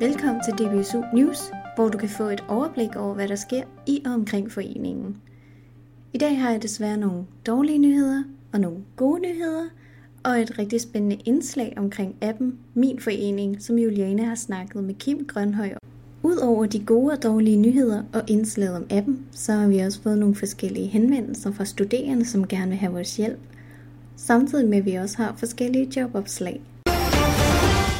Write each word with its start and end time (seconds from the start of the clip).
Velkommen 0.00 0.42
til 0.44 0.54
DBSU 0.54 1.02
News, 1.12 1.38
hvor 1.76 1.88
du 1.88 1.98
kan 1.98 2.08
få 2.08 2.24
et 2.24 2.44
overblik 2.48 2.96
over, 2.96 3.14
hvad 3.14 3.28
der 3.28 3.34
sker 3.34 3.62
i 3.86 4.02
og 4.06 4.12
omkring 4.12 4.52
foreningen. 4.52 5.16
I 6.12 6.18
dag 6.18 6.40
har 6.40 6.50
jeg 6.50 6.62
desværre 6.62 6.96
nogle 6.96 7.24
dårlige 7.46 7.78
nyheder 7.78 8.22
og 8.52 8.60
nogle 8.60 8.78
gode 8.96 9.20
nyheder, 9.20 9.64
og 10.24 10.40
et 10.40 10.58
rigtig 10.58 10.80
spændende 10.80 11.16
indslag 11.24 11.74
omkring 11.76 12.16
appen 12.20 12.58
Min 12.74 13.00
Forening, 13.00 13.62
som 13.62 13.78
Juliane 13.78 14.24
har 14.24 14.34
snakket 14.34 14.84
med 14.84 14.94
Kim 14.94 15.26
Grønhøj 15.26 15.72
om. 15.72 15.88
Udover 16.22 16.66
de 16.66 16.84
gode 16.84 17.12
og 17.12 17.22
dårlige 17.22 17.56
nyheder 17.56 18.02
og 18.12 18.22
indslaget 18.26 18.76
om 18.76 18.86
appen, 18.90 19.26
så 19.32 19.52
har 19.52 19.68
vi 19.68 19.78
også 19.78 20.02
fået 20.02 20.18
nogle 20.18 20.34
forskellige 20.34 20.86
henvendelser 20.86 21.52
fra 21.52 21.64
studerende, 21.64 22.24
som 22.24 22.46
gerne 22.46 22.68
vil 22.68 22.78
have 22.78 22.92
vores 22.92 23.16
hjælp. 23.16 23.40
Samtidig 24.16 24.68
med 24.68 24.78
at 24.78 24.86
vi 24.86 24.94
også 24.94 25.16
har 25.16 25.34
forskellige 25.38 26.00
jobopslag. 26.00 26.60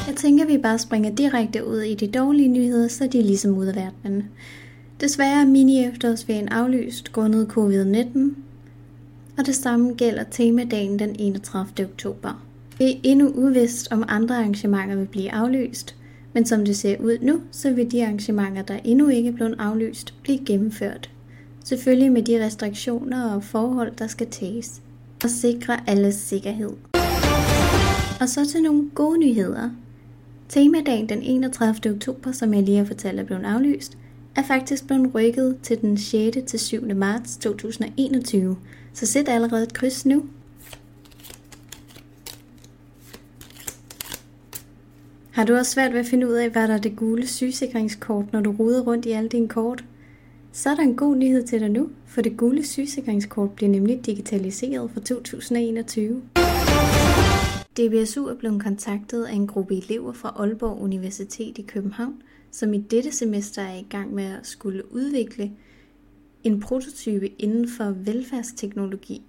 Jeg 0.07 0.15
tænker, 0.15 0.45
vi 0.45 0.57
bare 0.57 0.79
springer 0.79 1.15
direkte 1.15 1.67
ud 1.67 1.81
i 1.81 1.95
de 1.95 2.07
dårlige 2.07 2.47
nyheder, 2.47 2.87
så 2.87 3.07
de 3.07 3.19
er 3.19 3.23
ligesom 3.23 3.57
ud 3.57 3.65
af 3.65 3.75
verdenen. 3.75 4.29
Desværre 5.01 5.41
er 5.41 5.45
mini-efterårsferien 5.45 6.47
aflyst 6.47 7.11
grundet 7.11 7.47
covid-19, 7.47 8.19
og 9.37 9.45
det 9.45 9.55
samme 9.55 9.93
gælder 9.93 10.23
temadagen 10.23 10.99
den 10.99 11.15
31. 11.19 11.85
oktober. 11.85 12.45
Det 12.77 12.91
er 12.91 12.99
endnu 13.03 13.31
uvist, 13.35 13.91
om 13.91 14.03
andre 14.07 14.35
arrangementer 14.35 14.95
vil 14.95 15.05
blive 15.05 15.31
aflyst, 15.31 15.95
men 16.33 16.45
som 16.45 16.65
det 16.65 16.77
ser 16.77 16.97
ud 16.99 17.17
nu, 17.21 17.41
så 17.51 17.73
vil 17.73 17.91
de 17.91 18.03
arrangementer, 18.03 18.61
der 18.61 18.79
endnu 18.83 19.07
ikke 19.07 19.29
er 19.29 19.33
blevet 19.33 19.55
aflyst, 19.59 20.13
blive 20.23 20.39
gennemført. 20.45 21.09
Selvfølgelig 21.63 22.11
med 22.11 22.23
de 22.23 22.45
restriktioner 22.45 23.33
og 23.33 23.43
forhold, 23.43 23.91
der 23.97 24.07
skal 24.07 24.27
tages, 24.27 24.81
og 25.23 25.29
sikre 25.29 25.89
alles 25.89 26.15
sikkerhed. 26.15 26.71
Og 28.21 28.29
så 28.29 28.49
til 28.51 28.61
nogle 28.61 28.89
gode 28.95 29.19
nyheder. 29.19 29.69
Temadagen 30.51 31.09
den 31.09 31.21
31. 31.21 31.91
oktober, 31.91 32.31
som 32.31 32.53
jeg 32.53 32.63
lige 32.63 32.77
har 32.77 32.85
fortalt 32.85 33.19
er 33.19 33.23
blevet 33.23 33.45
aflyst, 33.45 33.97
er 34.35 34.43
faktisk 34.43 34.87
blevet 34.87 35.15
rykket 35.15 35.57
til 35.63 35.81
den 35.81 35.97
6. 35.97 36.37
til 36.47 36.59
7. 36.59 36.95
marts 36.95 37.37
2021, 37.37 38.57
så 38.93 39.05
sæt 39.05 39.29
allerede 39.29 39.63
et 39.63 39.73
kryds 39.73 40.05
nu. 40.05 40.25
Har 45.31 45.45
du 45.45 45.55
også 45.55 45.71
svært 45.71 45.93
ved 45.93 45.99
at 45.99 46.05
finde 46.05 46.27
ud 46.27 46.33
af, 46.33 46.49
hvad 46.49 46.67
der 46.67 46.73
er 46.73 46.81
det 46.81 46.95
gule 46.95 47.27
sygesikringskort, 47.27 48.33
når 48.33 48.41
du 48.41 48.51
ruder 48.51 48.81
rundt 48.81 49.05
i 49.05 49.11
alle 49.11 49.29
dine 49.29 49.47
kort? 49.47 49.83
Så 50.51 50.69
er 50.69 50.75
der 50.75 50.83
en 50.83 50.95
god 50.95 51.15
nyhed 51.15 51.43
til 51.43 51.59
dig 51.59 51.69
nu, 51.69 51.89
for 52.05 52.21
det 52.21 52.37
gule 52.37 52.65
sygesikringskort 52.65 53.51
bliver 53.51 53.69
nemlig 53.69 54.05
digitaliseret 54.05 54.91
fra 54.93 55.01
2021. 55.01 56.21
DBSU 57.77 58.25
er 58.25 58.35
blevet 58.35 58.61
kontaktet 58.61 59.23
af 59.23 59.33
en 59.33 59.47
gruppe 59.47 59.75
elever 59.75 60.13
fra 60.13 60.33
Aalborg 60.39 60.81
Universitet 60.81 61.57
i 61.57 61.61
København, 61.61 62.21
som 62.51 62.73
i 62.73 62.77
dette 62.77 63.11
semester 63.11 63.61
er 63.61 63.75
i 63.75 63.85
gang 63.89 64.13
med 64.13 64.23
at 64.23 64.47
skulle 64.47 64.93
udvikle 64.93 65.51
en 66.43 66.59
prototype 66.59 67.27
inden 67.27 67.69
for 67.69 67.83
velfærdsteknologi. 67.83 69.21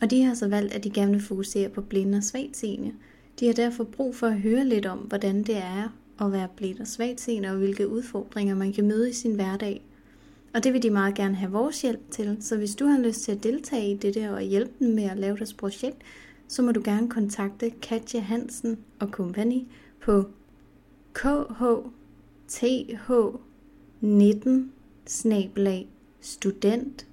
Og 0.00 0.10
de 0.10 0.22
har 0.22 0.34
så 0.34 0.48
valgt, 0.48 0.72
at 0.72 0.84
de 0.84 0.90
gerne 0.90 1.12
vil 1.12 1.22
fokusere 1.22 1.68
på 1.68 1.80
blinde 1.80 2.18
og 2.18 2.24
svagtseende. 2.24 2.92
De 3.40 3.46
har 3.46 3.52
derfor 3.52 3.84
brug 3.84 4.16
for 4.16 4.26
at 4.26 4.40
høre 4.40 4.64
lidt 4.64 4.86
om, 4.86 4.98
hvordan 4.98 5.42
det 5.42 5.56
er 5.56 5.96
at 6.20 6.32
være 6.32 6.48
blind 6.56 6.80
og 6.80 6.86
svagtseende, 6.86 7.48
og 7.48 7.56
hvilke 7.56 7.88
udfordringer 7.88 8.54
man 8.54 8.72
kan 8.72 8.88
møde 8.88 9.10
i 9.10 9.12
sin 9.12 9.34
hverdag. 9.34 9.84
Og 10.54 10.64
det 10.64 10.72
vil 10.72 10.82
de 10.82 10.90
meget 10.90 11.14
gerne 11.14 11.34
have 11.34 11.52
vores 11.52 11.82
hjælp 11.82 12.10
til, 12.10 12.36
så 12.40 12.56
hvis 12.56 12.74
du 12.74 12.86
har 12.86 12.98
lyst 12.98 13.20
til 13.20 13.32
at 13.32 13.42
deltage 13.42 13.90
i 13.90 13.96
det 13.96 14.14
der 14.14 14.30
og 14.30 14.42
hjælpe 14.42 14.72
dem 14.78 14.94
med 14.94 15.04
at 15.04 15.18
lave 15.18 15.36
deres 15.36 15.54
projekt, 15.54 15.96
så 16.54 16.62
må 16.62 16.72
du 16.72 16.80
gerne 16.84 17.10
kontakte 17.10 17.70
Katja 17.70 18.20
Hansen 18.20 18.78
og 19.00 19.08
Company 19.08 19.62
på 20.00 20.24
kh.th19 21.18 21.70
student.aau.dk 26.20 27.04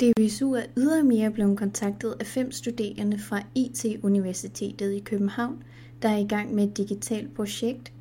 DVSU 0.00 0.52
er 0.52 0.64
ydermere 0.76 1.30
blevet 1.30 1.58
kontaktet 1.58 2.16
af 2.20 2.26
fem 2.26 2.52
studerende 2.52 3.18
fra 3.18 3.42
IT-universitetet 3.54 4.92
i 4.92 5.00
København, 5.00 5.62
der 6.02 6.08
er 6.08 6.18
i 6.18 6.26
gang 6.26 6.54
med 6.54 6.68
et 6.68 6.76
digitalt 6.76 7.34
projekt 7.34 7.92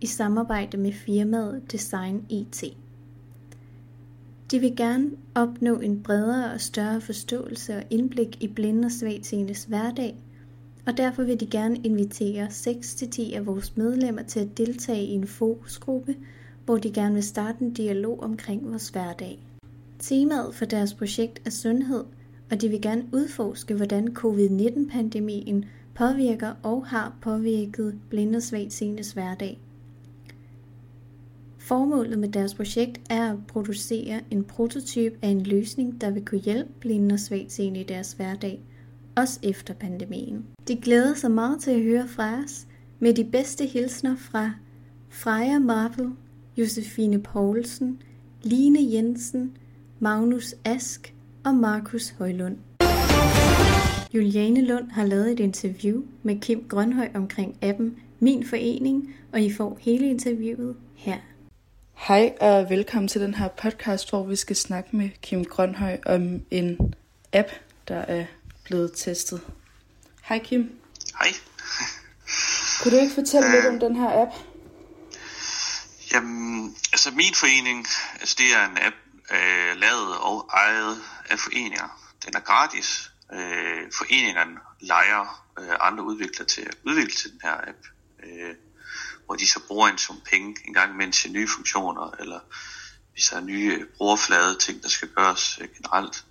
i 0.00 0.06
samarbejde 0.06 0.76
med 0.76 0.92
firmaet 0.92 1.72
Design 1.72 2.26
IT. 2.28 2.64
De 4.50 4.58
vil 4.58 4.76
gerne 4.76 5.10
opnå 5.34 5.78
en 5.78 6.02
bredere 6.02 6.52
og 6.52 6.60
større 6.60 7.00
forståelse 7.00 7.76
og 7.76 7.82
indblik 7.90 8.42
i 8.42 8.48
blinde 8.48 8.86
og 8.86 8.92
svagtseendes 8.92 9.64
hverdag, 9.64 10.16
og 10.86 10.96
derfor 10.96 11.22
vil 11.22 11.40
de 11.40 11.46
gerne 11.46 11.76
invitere 11.76 12.46
6-10 12.46 13.34
af 13.34 13.46
vores 13.46 13.76
medlemmer 13.76 14.22
til 14.22 14.40
at 14.40 14.58
deltage 14.58 15.04
i 15.04 15.10
en 15.10 15.26
fokusgruppe, 15.26 16.16
hvor 16.64 16.76
de 16.76 16.92
gerne 16.92 17.14
vil 17.14 17.22
starte 17.22 17.64
en 17.64 17.72
dialog 17.72 18.20
omkring 18.22 18.70
vores 18.70 18.88
hverdag. 18.88 19.38
Temaet 19.98 20.54
for 20.54 20.64
deres 20.64 20.94
projekt 20.94 21.42
er 21.46 21.50
sundhed, 21.50 22.04
og 22.50 22.60
de 22.60 22.68
vil 22.68 22.82
gerne 22.82 23.04
udforske, 23.12 23.74
hvordan 23.74 24.14
covid-19-pandemien 24.14 25.64
påvirker 25.94 26.52
og 26.62 26.86
har 26.86 27.16
påvirket 27.22 27.98
blinde 28.08 28.36
og 28.36 28.42
svagtseendes 28.42 29.12
hverdag. 29.12 29.58
Formålet 31.70 32.18
med 32.18 32.28
deres 32.28 32.54
projekt 32.54 33.00
er 33.10 33.32
at 33.32 33.46
producere 33.46 34.20
en 34.30 34.44
prototype 34.44 35.16
af 35.22 35.28
en 35.28 35.40
løsning, 35.40 36.00
der 36.00 36.10
vil 36.10 36.24
kunne 36.24 36.40
hjælpe 36.40 36.70
blinde 36.80 37.12
og 37.12 37.20
svagtseende 37.20 37.80
i 37.80 37.84
deres 37.84 38.12
hverdag, 38.12 38.60
også 39.16 39.40
efter 39.42 39.74
pandemien. 39.74 40.44
De 40.68 40.76
glæder 40.76 41.14
sig 41.14 41.30
meget 41.30 41.60
til 41.60 41.70
at 41.70 41.82
høre 41.82 42.08
fra 42.08 42.38
os 42.44 42.66
med 42.98 43.14
de 43.14 43.24
bedste 43.24 43.66
hilsner 43.66 44.16
fra 44.16 44.52
Freja 45.08 45.58
Marvel, 45.58 46.10
Josefine 46.56 47.18
Poulsen, 47.18 48.02
Line 48.42 48.92
Jensen, 48.92 49.52
Magnus 49.98 50.54
Ask 50.64 51.14
og 51.44 51.54
Markus 51.54 52.10
Højlund. 52.10 52.56
Juliane 54.14 54.66
Lund 54.66 54.90
har 54.90 55.06
lavet 55.06 55.32
et 55.32 55.40
interview 55.40 56.02
med 56.22 56.40
Kim 56.40 56.64
Grønhøj 56.68 57.08
omkring 57.14 57.56
appen 57.62 57.96
Min 58.20 58.44
Forening, 58.44 59.14
og 59.32 59.40
I 59.40 59.52
får 59.52 59.78
hele 59.80 60.06
interviewet 60.06 60.76
her. 60.94 61.29
Hej 62.00 62.34
og 62.40 62.70
velkommen 62.70 63.08
til 63.08 63.20
den 63.20 63.34
her 63.34 63.48
podcast, 63.48 64.10
hvor 64.10 64.26
vi 64.26 64.36
skal 64.36 64.56
snakke 64.56 64.96
med 64.96 65.10
Kim 65.22 65.44
Grønhøj 65.44 65.98
om 66.06 66.42
en 66.50 66.94
app, 67.32 67.48
der 67.88 67.98
er 67.98 68.26
blevet 68.64 68.92
testet. 68.96 69.40
Hej 70.22 70.38
Kim. 70.44 70.80
Hej. 71.18 71.28
Kunne 72.82 72.96
du 72.96 73.00
ikke 73.02 73.14
fortælle 73.14 73.46
øh, 73.46 73.52
lidt 73.52 73.66
om 73.66 73.80
den 73.80 73.96
her 73.96 74.22
app? 74.22 74.30
Jamen, 76.12 76.76
altså 76.92 77.10
min 77.10 77.34
forening, 77.34 77.86
altså 78.20 78.36
det 78.38 78.46
er 78.56 78.64
en 78.70 78.78
app 78.80 78.96
øh, 79.30 79.76
lavet 79.76 80.18
og 80.18 80.50
ejet 80.52 81.02
af 81.30 81.38
foreninger. 81.38 82.12
Den 82.26 82.36
er 82.36 82.40
gratis. 82.40 83.12
Øh, 83.32 83.92
foreningerne 83.98 84.56
leger 84.80 85.44
øh, 85.58 85.76
andre 85.80 86.04
udviklere 86.04 86.46
til 86.46 86.62
at 86.62 86.74
udvikle 86.84 87.14
til 87.14 87.32
den 87.32 87.40
her 87.42 87.56
app. 87.70 87.78
Øh, 88.22 88.54
hvor 89.30 89.36
de 89.36 89.46
så 89.46 89.60
bruger 89.68 89.88
en 89.88 89.98
sum 89.98 90.20
penge 90.30 90.56
en 90.66 90.74
gang 90.74 90.92
imellem 90.92 91.12
til 91.12 91.32
nye 91.32 91.48
funktioner, 91.48 92.10
eller 92.20 92.40
hvis 93.12 93.28
der 93.28 93.36
er 93.36 93.40
nye 93.40 93.86
brugerflade 93.96 94.58
ting, 94.58 94.82
der 94.82 94.88
skal 94.88 95.08
gøres 95.08 95.58
øh, 95.62 95.68
generelt. 95.76 96.24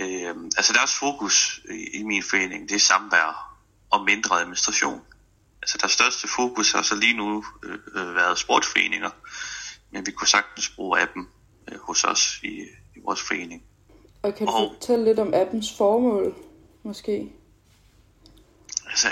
Øh, 0.00 0.34
altså 0.56 0.72
deres 0.72 0.92
fokus 0.94 1.60
i, 1.70 1.98
i 1.98 2.02
min 2.02 2.22
forening, 2.22 2.68
det 2.68 2.74
er 2.74 2.80
samvær 2.80 3.58
og 3.90 4.04
mindre 4.04 4.40
administration. 4.40 5.00
Altså 5.62 5.78
deres 5.78 5.92
største 5.92 6.28
fokus 6.28 6.72
har 6.72 6.82
så 6.82 6.94
lige 6.94 7.16
nu 7.16 7.44
øh, 7.64 7.78
øh, 7.94 8.14
været 8.14 8.38
sportsforeninger, 8.38 9.10
men 9.90 10.06
vi 10.06 10.12
kunne 10.12 10.28
sagtens 10.28 10.68
bruge 10.68 11.00
appen 11.00 11.28
øh, 11.72 11.78
hos 11.78 12.04
os 12.04 12.38
i, 12.42 12.60
i 12.96 13.00
vores 13.04 13.22
forening. 13.22 13.62
Og 14.22 14.34
kan 14.34 14.46
du 14.46 14.52
og, 14.52 14.74
fortælle 14.74 15.04
lidt 15.04 15.18
om 15.18 15.34
appens 15.34 15.76
formål, 15.78 16.34
måske? 16.82 17.32
Altså, 18.90 19.08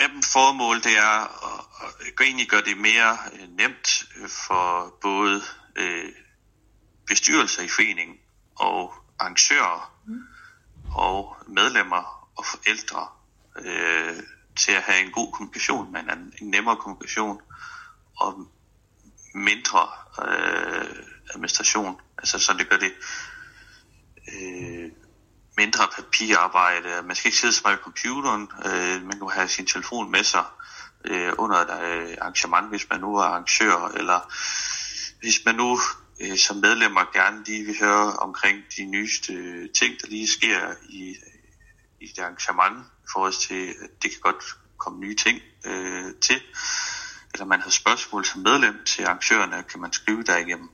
appens 0.00 0.32
formål, 0.32 0.76
det 0.76 0.98
er 0.98 1.18
at, 1.46 1.94
at 2.06 2.20
egentlig 2.20 2.48
gøre 2.48 2.62
det 2.62 2.78
mere 2.78 3.18
øh, 3.32 3.48
nemt 3.48 4.04
øh, 4.16 4.28
for 4.28 4.98
både 5.02 5.42
øh, 5.76 6.12
bestyrelser 7.06 7.62
i 7.62 7.68
foreningen 7.68 8.16
og 8.56 8.94
arrangører 9.18 10.00
mm. 10.06 10.20
og 10.94 11.36
medlemmer 11.48 12.30
og 12.36 12.44
forældre 12.46 13.08
øh, 13.58 14.22
til 14.56 14.72
at 14.72 14.82
have 14.82 15.06
en 15.06 15.12
god 15.12 15.32
kommunikation 15.32 15.92
med 15.92 16.00
en, 16.00 16.34
en 16.40 16.50
nemmere 16.50 16.76
kommunikation 16.76 17.40
og 18.16 18.46
mindre 19.34 19.88
øh, 20.28 20.96
administration. 21.34 22.00
Altså 22.18 22.38
så 22.38 22.52
det 22.52 22.68
gør 22.68 22.76
det 22.76 22.92
øh, 24.32 24.92
mindre 25.56 25.88
papirarbejde. 25.96 27.02
Man 27.06 27.16
skal 27.16 27.28
ikke 27.28 27.38
sidde 27.38 27.52
så 27.52 27.60
meget 27.64 27.78
på 27.78 27.84
computeren. 27.84 28.48
Øh, 28.64 29.02
man 29.02 29.18
kan 29.18 29.30
have 29.30 29.48
sin 29.48 29.66
telefon 29.66 30.10
med 30.10 30.24
sig 30.24 30.44
øh, 31.04 31.32
under 31.38 31.56
et 31.56 31.70
øh, 31.82 32.16
arrangement, 32.20 32.68
hvis 32.68 32.86
man 32.90 33.00
nu 33.00 33.16
er 33.16 33.22
arrangør, 33.22 33.92
eller 33.96 34.20
hvis 35.20 35.44
man 35.44 35.54
nu 35.54 35.80
øh, 36.20 36.38
som 36.38 36.56
medlemmer 36.56 37.12
gerne 37.12 37.44
lige 37.44 37.64
vil 37.64 37.78
høre 37.80 38.12
omkring 38.12 38.58
de 38.76 38.84
nyeste 38.84 39.32
øh, 39.32 39.70
ting, 39.70 40.00
der 40.00 40.08
lige 40.08 40.28
sker 40.28 40.74
i, 40.88 41.08
øh, 41.10 41.40
i 42.00 42.06
det 42.06 42.22
arrangement, 42.22 42.86
i 43.04 43.06
forhold 43.12 43.32
til, 43.32 43.68
at 43.68 44.02
det 44.02 44.10
kan 44.10 44.20
godt 44.20 44.44
komme 44.76 45.00
nye 45.00 45.16
ting 45.16 45.40
øh, 45.64 46.14
til, 46.20 46.42
eller 47.34 47.44
man 47.44 47.60
har 47.60 47.70
spørgsmål 47.70 48.24
som 48.24 48.40
medlem 48.40 48.84
til 48.84 49.04
arrangørerne, 49.04 49.62
kan 49.62 49.80
man 49.80 49.92
skrive 49.92 50.22
der 50.22 50.36
igennem. 50.36 50.68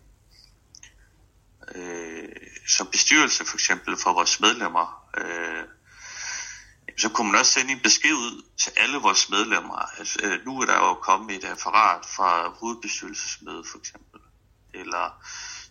Øh, 1.75 2.52
som 2.67 2.87
bestyrelse 2.87 3.45
for 3.45 3.57
eksempel 3.57 3.97
for 3.97 4.13
vores 4.13 4.41
medlemmer, 4.41 5.09
øh, 5.19 5.65
så 6.99 7.09
kunne 7.09 7.33
man 7.33 7.41
også 7.41 7.53
sende 7.53 7.73
en 7.73 7.81
besked 7.81 8.13
ud 8.13 8.43
til 8.59 8.73
alle 8.77 8.99
vores 8.99 9.31
medlemmer. 9.31 9.99
Altså, 9.99 10.19
øh, 10.23 10.47
nu 10.47 10.61
er 10.61 10.67
der 10.67 10.77
jo 10.77 10.95
kommet 10.95 11.37
et 11.37 11.51
referat 11.53 12.07
fra 12.17 12.49
hovedbestyrelsesmødet 12.49 13.67
for 13.67 13.79
eksempel, 13.79 14.21
eller 14.75 15.25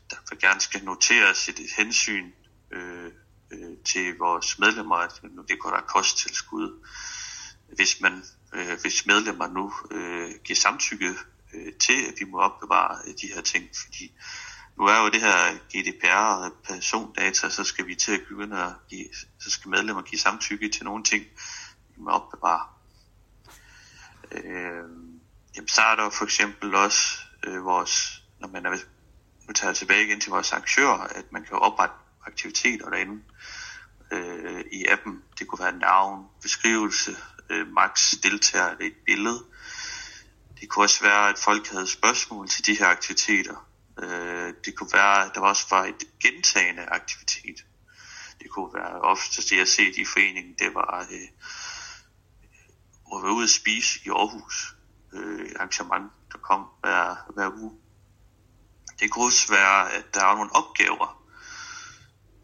der 0.10 0.18
vil 0.30 0.40
gerne 0.40 0.62
skal 0.62 0.84
noteres 0.84 1.50
et 1.50 1.60
hensyn 1.78 2.32
øh, 2.72 3.12
øh, 3.52 3.78
til 3.86 4.18
vores 4.18 4.60
medlemmer, 4.60 4.96
at 4.96 5.24
nu 5.24 5.42
det 5.50 5.60
går 5.60 5.70
der 5.70 5.82
kosttilskud. 5.82 6.88
Hvis 7.76 8.02
man, 8.02 8.24
øh, 8.54 8.80
hvis 8.82 9.06
medlemmer 9.06 9.48
nu 9.48 9.74
øh, 9.92 10.32
giver 10.44 10.58
samtykke 10.58 11.16
øh, 11.54 11.74
til, 11.74 12.06
at 12.06 12.14
vi 12.20 12.26
må 12.26 12.40
opbevare 12.40 12.98
øh, 13.08 13.14
de 13.22 13.28
her 13.34 13.42
ting, 13.42 13.70
fordi 13.76 14.12
nu 14.82 14.88
er 14.88 15.04
jo 15.04 15.10
det 15.10 15.22
her 15.22 15.54
GDPR 15.54 16.44
og 16.44 16.52
persondata, 16.64 17.50
så 17.50 17.64
skal 17.64 17.88
vi 17.88 17.96
til 17.96 18.12
at 18.12 18.22
begynde 18.30 18.64
at 18.64 18.74
give, 18.90 19.08
så 19.40 19.52
skal 19.52 19.70
medlemmer 19.70 20.02
give 20.02 20.20
samtykke 20.20 20.70
til 20.70 20.84
nogle 20.86 21.04
ting, 21.04 21.24
vi 21.90 22.02
må 22.02 22.10
opbevare. 22.10 22.68
Øh, 24.32 24.84
jamen, 25.56 25.68
så 25.68 25.82
er 25.82 25.96
der 25.96 26.10
for 26.10 26.24
eksempel 26.24 26.76
også 26.76 27.18
øh, 27.44 27.66
vores, 27.66 28.24
når 28.40 28.48
man 28.48 28.66
er, 28.66 28.78
nu 29.48 29.54
tager 29.54 29.74
tilbage 29.74 30.04
igen 30.06 30.20
til 30.20 30.32
vores 30.32 30.52
arrangører, 30.52 31.00
at 31.00 31.32
man 31.32 31.44
kan 31.44 31.58
oprette 31.58 31.96
aktiviteter 32.26 32.90
derinde 32.90 33.24
øh, 34.12 34.64
i 34.72 34.86
appen. 34.86 35.24
Det 35.40 35.48
kunne 35.48 35.64
være 35.66 35.78
navn, 35.78 36.26
beskrivelse, 36.42 37.16
øh, 37.50 37.68
max 37.68 38.14
deltager 38.24 38.70
eller 38.70 38.86
et 38.86 38.98
billede. 39.06 39.46
Det 40.62 40.70
kunne 40.70 40.86
også 40.86 41.04
være, 41.04 41.30
at 41.30 41.38
folk 41.38 41.68
havde 41.68 41.88
spørgsmål 41.88 42.50
til 42.50 42.66
de 42.66 42.78
her 42.78 42.88
aktiviteter. 42.88 43.71
Øh, 44.00 44.54
det 44.66 44.76
kunne 44.76 44.94
være, 44.94 45.26
at 45.26 45.32
der 45.36 45.42
også 45.42 45.66
var 45.70 45.86
et 45.86 46.04
gentagende 46.20 46.86
aktivitet. 46.86 47.66
Det 48.40 48.50
kunne 48.50 48.74
være 48.74 49.02
ofte 49.02 49.42
det, 49.42 49.52
jeg 49.52 49.60
har 49.60 49.66
set 49.66 49.98
i 49.98 50.06
foreningen, 50.06 50.56
det 50.60 50.76
var 50.76 51.08
øh, 51.12 51.28
at 53.16 53.24
være 53.24 53.34
ude 53.34 53.44
at 53.44 53.50
spise 53.50 54.00
i 54.06 54.10
Aarhus. 54.10 54.76
Øh, 55.14 55.50
arrangement, 55.56 56.12
der 56.32 56.38
kom 56.38 56.66
hver, 56.82 57.32
hver 57.34 57.50
uge. 57.50 57.72
Det 59.00 59.12
kunne 59.12 59.26
også 59.26 59.52
være, 59.52 59.92
at 59.92 60.14
der 60.14 60.26
er 60.26 60.36
nogle 60.36 60.56
opgaver, 60.56 61.24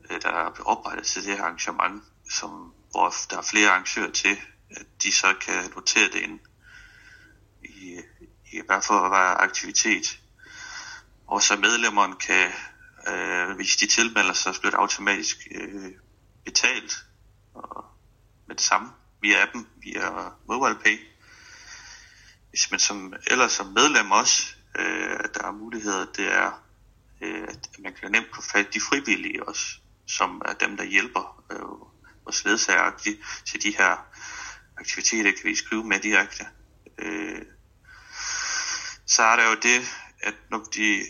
øh, 0.09 0.21
der 0.21 0.51
blev 0.53 0.65
oprettet 0.67 1.05
til 1.05 1.23
det 1.23 1.37
her 1.37 1.43
arrangement, 1.43 2.03
som, 2.31 2.73
hvor 2.91 3.13
der 3.29 3.37
er 3.37 3.41
flere 3.41 3.69
arrangører 3.69 4.11
til, 4.11 4.37
at 4.69 4.85
de 5.03 5.11
så 5.11 5.35
kan 5.41 5.71
notere 5.75 6.09
det 6.13 6.15
ind 6.15 6.39
i, 7.63 8.01
i 8.51 8.61
hvert 8.65 8.83
fald 8.83 8.99
var 8.99 9.35
aktivitet 9.37 10.19
og 11.27 11.43
så 11.43 11.55
medlemmerne 11.55 12.15
kan, 12.15 12.51
øh, 13.07 13.55
hvis 13.55 13.75
de 13.75 13.87
tilmelder 13.87 14.33
sig, 14.33 14.55
så 14.55 14.61
bliver 14.61 14.71
det 14.71 14.77
automatisk 14.77 15.37
øh, 15.51 15.91
betalt 16.45 16.93
og 17.53 17.85
med 18.47 18.55
det 18.55 18.63
samme 18.63 18.89
via 19.21 19.43
appen, 19.43 19.67
via 19.81 20.29
MobilePay. 20.47 20.99
Hvis 22.49 22.71
man 22.71 22.79
som, 22.79 23.13
eller 23.27 23.47
som 23.47 23.67
medlem 23.67 24.11
også, 24.11 24.43
øh, 24.79 25.19
der 25.33 25.43
er 25.43 25.51
muligheder, 25.51 26.05
det 26.05 26.33
er, 26.33 26.63
øh, 27.21 27.43
at 27.49 27.69
man 27.79 27.93
kan 27.93 28.11
nemt 28.11 28.35
få 28.35 28.41
fat 28.41 28.73
de 28.73 28.81
frivillige 28.81 29.47
også, 29.47 29.65
som 30.07 30.41
er 30.45 30.53
dem, 30.53 30.77
der 30.77 30.83
hjælper 30.83 31.43
øh, 31.51 31.87
vores 32.23 32.45
ledsager 32.45 32.91
til 33.45 33.63
de 33.63 33.77
her 33.77 34.05
aktiviteter, 34.77 35.31
kan 35.31 35.43
vi 35.43 35.55
skrive 35.55 35.83
med 35.83 35.99
direkte. 35.99 36.45
Øh, 36.97 37.41
så 39.05 39.23
er 39.23 39.35
der 39.35 39.49
jo 39.49 39.55
det, 39.55 39.87
at 40.19 40.35
når 40.51 40.57
de, 40.75 41.05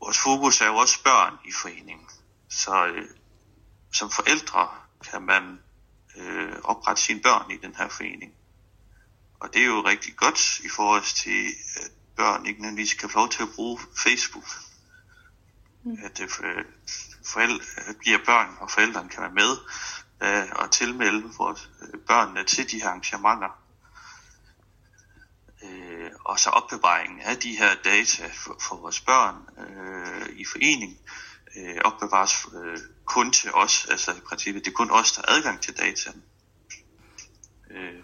vores 0.00 0.18
fokus 0.18 0.60
er 0.60 0.66
jo 0.66 0.76
også 0.76 1.02
børn 1.02 1.34
i 1.44 1.52
foreningen. 1.52 2.08
Så 2.48 2.86
øh, 2.86 3.08
som 3.92 4.10
forældre 4.10 4.68
kan 5.10 5.22
man 5.22 5.58
øh, 6.16 6.56
oprette 6.64 7.02
sine 7.02 7.20
børn 7.20 7.50
i 7.50 7.56
den 7.56 7.74
her 7.74 7.88
forening. 7.88 8.32
Og 9.40 9.54
det 9.54 9.62
er 9.62 9.66
jo 9.66 9.84
rigtig 9.84 10.16
godt 10.16 10.60
i 10.64 10.68
forhold 10.68 11.14
til, 11.14 11.46
at 11.76 11.90
børn 12.16 12.46
ikke 12.46 12.60
nødvendigvis 12.60 12.94
kan 12.94 13.10
få 13.10 13.18
lov 13.18 13.28
til 13.28 13.42
at 13.42 13.48
bruge 13.54 13.80
Facebook. 13.96 14.44
Mm. 15.84 15.98
At 16.04 16.20
øh, 16.20 16.64
forældre, 17.26 17.64
giver 18.04 18.18
børn 18.26 18.56
og 18.60 18.70
forældrene 18.70 19.08
kan 19.08 19.22
være 19.22 19.32
med 19.32 19.56
øh, 20.22 20.48
og 20.52 20.70
tilmelde 20.70 21.32
vores, 21.38 21.70
øh, 21.82 22.00
børnene 22.00 22.44
til 22.44 22.70
de 22.70 22.82
her 22.82 22.88
arrangementer 22.88 23.67
og 26.28 26.40
så 26.40 26.50
opbevaringen 26.50 27.20
af 27.20 27.36
de 27.36 27.56
her 27.56 27.74
data 27.74 28.30
for, 28.34 28.56
for 28.60 28.76
vores 28.76 29.00
børn 29.00 29.36
øh, 29.58 30.28
i 30.36 30.44
forening 30.44 30.98
øh, 31.56 31.76
opbevares 31.84 32.46
øh, 32.54 32.78
kun 33.04 33.32
til 33.32 33.50
os, 33.54 33.86
altså 33.90 34.12
i 34.12 34.20
princippet, 34.20 34.64
det 34.64 34.70
er 34.70 34.74
kun 34.74 34.90
os, 34.90 35.12
der 35.12 35.22
har 35.26 35.36
adgang 35.36 35.60
til 35.60 35.76
dataen. 35.76 36.22
Øh, 37.70 38.02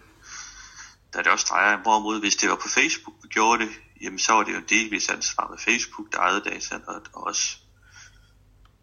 da 1.13 1.17
det 1.17 1.27
også 1.27 1.45
drejer 1.49 1.77
hvorimod 1.77 2.19
hvis 2.19 2.35
det 2.35 2.49
var 2.49 2.55
på 2.55 2.69
Facebook, 2.69 3.15
vi 3.23 3.27
gjorde 3.27 3.65
det, 3.65 3.71
jamen 4.01 4.19
så 4.19 4.33
var 4.33 4.43
det 4.43 4.53
jo 4.53 4.61
delvis 4.69 5.09
ansvar 5.09 5.47
med 5.47 5.57
Facebook, 5.57 6.11
der 6.11 6.19
ejede 6.19 6.41
dataen, 6.41 6.83
og, 6.87 7.01
og 7.13 7.23
også 7.23 7.57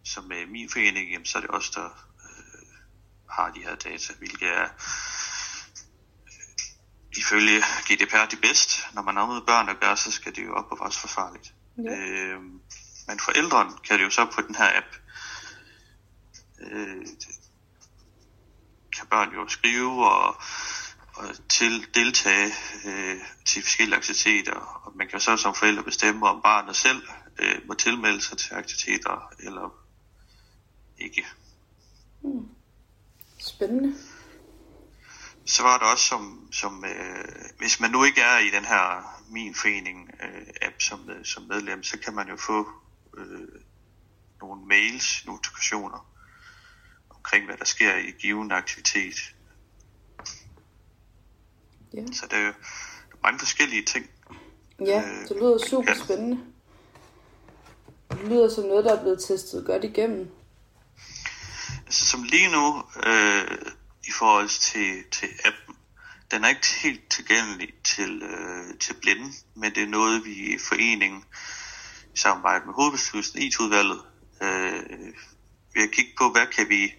som 0.04 0.24
med 0.24 0.46
min 0.46 0.70
forening, 0.70 1.10
jamen 1.10 1.26
så 1.26 1.38
er 1.38 1.42
det 1.42 1.50
os, 1.50 1.70
der 1.70 1.84
øh, 1.84 2.66
har 3.30 3.50
de 3.50 3.60
her 3.60 3.74
data, 3.74 4.12
hvilket 4.18 4.48
er 4.48 4.68
ifølge 7.16 7.60
GDPR 7.60 8.26
det 8.30 8.40
bedst. 8.40 8.94
Når 8.94 9.02
man 9.02 9.16
har 9.16 9.26
med 9.26 9.40
børn 9.46 9.68
at 9.68 9.80
gøre, 9.80 9.96
så 9.96 10.10
skal 10.10 10.36
det 10.36 10.44
jo 10.44 10.54
opbevares 10.54 10.98
forsvarligt. 10.98 11.54
Ja. 11.78 11.96
Øh, 11.96 12.40
men 13.08 13.20
forældrene 13.20 13.72
kan 13.84 13.98
det 13.98 14.04
jo 14.04 14.10
så 14.10 14.24
på 14.24 14.40
den 14.40 14.54
her 14.54 14.76
app, 14.76 14.86
øh, 16.60 17.06
kan 18.96 19.06
børn 19.10 19.34
jo 19.34 19.48
skrive 19.48 20.10
og, 20.10 20.36
og 21.14 21.48
til 21.48 21.86
deltage 21.94 22.52
øh, 22.84 23.20
til 23.44 23.62
forskellige 23.62 23.96
aktiviteter. 23.96 24.54
Og 24.54 24.96
man 24.96 25.08
kan 25.08 25.20
så 25.20 25.36
som 25.36 25.54
forældre 25.54 25.82
bestemme, 25.82 26.28
om 26.28 26.42
barnet 26.42 26.76
selv 26.76 27.02
øh, 27.38 27.60
må 27.66 27.74
tilmelde 27.74 28.20
sig 28.20 28.38
til 28.38 28.54
aktiviteter 28.54 29.32
eller 29.38 29.74
ikke. 30.98 31.26
Hmm. 32.20 32.48
Spændende 33.38 33.94
så 35.52 35.62
var 35.62 35.78
der 35.78 35.86
også 35.86 36.04
som, 36.04 36.48
som 36.52 36.84
øh, 36.84 37.24
hvis 37.58 37.80
man 37.80 37.90
nu 37.90 38.04
ikke 38.04 38.20
er 38.20 38.38
i 38.38 38.50
den 38.50 38.64
her 38.64 39.12
min 39.30 39.54
forening 39.54 40.10
øh, 40.22 40.46
app 40.62 40.80
som, 40.80 41.10
øh, 41.10 41.24
som 41.24 41.42
medlem, 41.42 41.82
så 41.82 41.98
kan 41.98 42.14
man 42.14 42.28
jo 42.28 42.36
få 42.36 42.68
øh, 43.18 43.48
nogle 44.40 44.66
mails, 44.66 45.26
notifikationer 45.26 46.06
omkring 47.10 47.44
hvad 47.46 47.56
der 47.56 47.64
sker 47.64 47.96
i 47.96 48.10
given 48.10 48.52
aktivitet. 48.52 49.34
Ja. 51.94 52.06
Så 52.12 52.26
det 52.30 52.38
er 52.38 52.46
jo 52.46 52.52
mange 53.22 53.38
forskellige 53.38 53.84
ting. 53.84 54.10
Ja, 54.80 55.02
øh, 55.02 55.28
det 55.28 55.36
lyder 55.36 55.58
super 55.58 55.94
spændende. 56.04 56.40
Det 58.10 58.28
lyder 58.28 58.48
som 58.48 58.64
noget, 58.64 58.84
der 58.84 58.96
er 58.98 59.02
blevet 59.02 59.24
testet 59.24 59.66
godt 59.66 59.84
igennem. 59.84 60.30
Altså 61.86 62.06
som 62.06 62.22
lige 62.22 62.50
nu, 62.52 62.82
øh, 63.06 63.58
i 64.04 64.10
forhold 64.10 64.48
til, 64.48 65.04
til 65.10 65.28
appen. 65.44 65.76
Den 66.30 66.44
er 66.44 66.48
ikke 66.48 66.66
helt 66.82 67.10
tilgængelig 67.10 67.74
til, 67.84 68.22
øh, 68.22 68.78
til 68.78 68.94
blinde, 68.94 69.32
men 69.54 69.74
det 69.74 69.82
er 69.82 69.86
noget, 69.86 70.24
vi 70.24 70.32
i 70.32 70.58
foreningen 70.68 71.24
i 72.14 72.16
samarbejde 72.16 72.66
med 72.66 72.74
hovedbestyrelsen 72.74 73.42
i 73.42 73.52
udvalget 73.60 74.02
øh, 74.42 75.14
vi 75.74 75.80
har 75.80 75.86
kigget 75.86 76.14
på, 76.18 76.30
hvad 76.30 76.46
kan 76.46 76.68
vi 76.68 76.94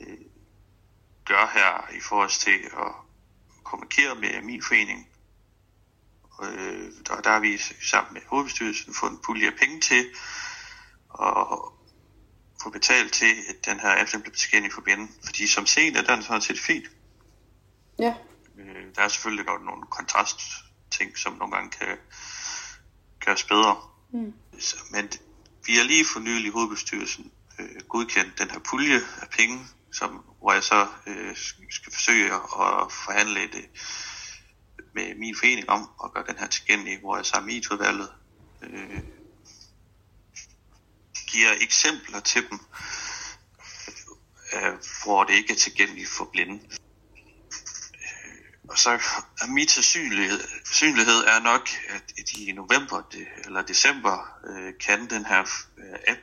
øh, 0.00 0.18
gøre 1.24 1.48
her 1.54 1.96
i 1.96 2.00
forhold 2.00 2.30
til 2.30 2.70
at 2.84 2.92
kommunikere 3.64 4.14
med 4.14 4.42
min 4.42 4.62
forening. 4.62 5.08
Øh, 6.42 6.90
der, 7.06 7.20
der 7.20 7.30
har 7.30 7.40
vi 7.40 7.58
sammen 7.82 8.14
med 8.14 8.22
hovedbestyrelsen 8.26 8.94
fundet 8.94 9.16
en 9.16 9.22
pulje 9.22 9.46
af 9.46 9.58
penge 9.58 9.80
til 9.80 10.10
at 11.20 11.58
få 12.66 12.70
betalt 12.70 13.12
til, 13.12 13.32
at 13.48 13.66
den 13.66 13.80
her 13.80 14.00
app 14.00 14.22
bliver 14.22 14.36
tilgængelig 14.36 14.72
for 14.72 14.80
binden. 14.80 15.08
Fordi 15.24 15.46
som 15.46 15.66
set 15.66 15.96
er 15.96 16.02
den 16.02 16.22
sådan 16.22 16.40
set 16.40 16.60
fint. 16.60 16.86
Ja. 17.98 18.14
Øh, 18.58 18.84
der 18.94 19.02
er 19.02 19.08
selvfølgelig 19.08 19.46
godt 19.46 19.64
nogle 19.64 19.86
kontrast 19.90 20.40
ting, 20.90 21.18
som 21.18 21.32
nogle 21.32 21.56
gange 21.56 21.70
kan 21.70 21.96
gøres 23.20 23.44
bedre. 23.44 23.76
Mm. 24.12 24.32
Så, 24.58 24.76
men 24.90 25.04
vi 25.66 25.76
har 25.76 25.84
lige 25.84 26.06
for 26.12 26.20
nylig 26.20 26.46
i 26.46 26.50
hovedbestyrelsen 26.50 27.32
øh, 27.58 27.80
godkendt 27.88 28.38
den 28.38 28.50
her 28.50 28.58
pulje 28.58 29.00
af 29.22 29.28
penge, 29.30 29.66
som, 29.92 30.24
hvor 30.40 30.52
jeg 30.52 30.62
så 30.62 30.86
øh, 31.06 31.36
skal 31.70 31.92
forsøge 31.92 32.26
at 32.34 32.92
forhandle 33.04 33.40
det 33.40 33.64
med 34.94 35.14
min 35.14 35.36
forening 35.36 35.70
om 35.70 35.90
at 36.04 36.12
gøre 36.14 36.24
den 36.28 36.38
her 36.38 36.46
tilgængelig, 36.46 37.00
hvor 37.00 37.16
jeg 37.16 37.26
sammen 37.26 37.46
med 37.46 37.54
IT-udvalget 37.54 38.08
øh, 38.62 39.00
giver 41.36 41.52
eksempler 41.60 42.20
til 42.20 42.42
dem 42.50 42.58
øh, 44.54 44.74
hvor 45.04 45.24
det 45.24 45.34
ikke 45.34 45.52
er 45.52 45.56
tilgængeligt 45.56 46.08
for 46.08 46.24
blinde. 46.32 46.54
Øh, 48.04 48.68
og 48.68 48.78
så 48.78 48.90
er 48.90 49.52
mit 49.52 49.70
sandsynlighed, 49.70 50.40
sandsynlighed 50.64 51.14
er 51.14 51.40
nok, 51.42 51.68
at 51.88 52.32
i 52.38 52.52
november 52.52 53.08
det, 53.12 53.26
eller 53.44 53.62
december 53.62 54.38
øh, 54.48 54.72
kan 54.86 55.10
den 55.10 55.26
her 55.26 55.40
øh, 55.78 55.98
app 56.08 56.20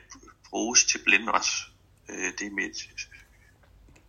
bruges 0.50 0.86
til 0.86 1.00
blinde 1.06 1.32
også. 1.32 1.54
Øh, 2.10 2.32
det 2.40 2.48
er 2.48 2.52
mit... 2.52 2.90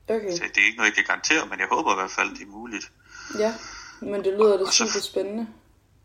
Okay. 0.08 0.30
Så 0.30 0.42
det 0.54 0.58
er 0.62 0.66
ikke 0.66 0.76
noget, 0.76 0.90
jeg 0.90 0.94
kan 0.94 1.04
garantere, 1.04 1.46
men 1.46 1.58
jeg 1.58 1.68
håber 1.73 1.92
i 1.92 1.94
hvert 1.94 2.11
fald, 2.11 2.30
det 2.30 2.42
er 2.42 2.46
muligt. 2.46 2.92
Ja, 3.38 3.54
men 4.00 4.25
det 4.25 4.32
lyder 4.32 4.56
da 4.64 4.70
super 4.70 5.00
spændende, 5.00 5.46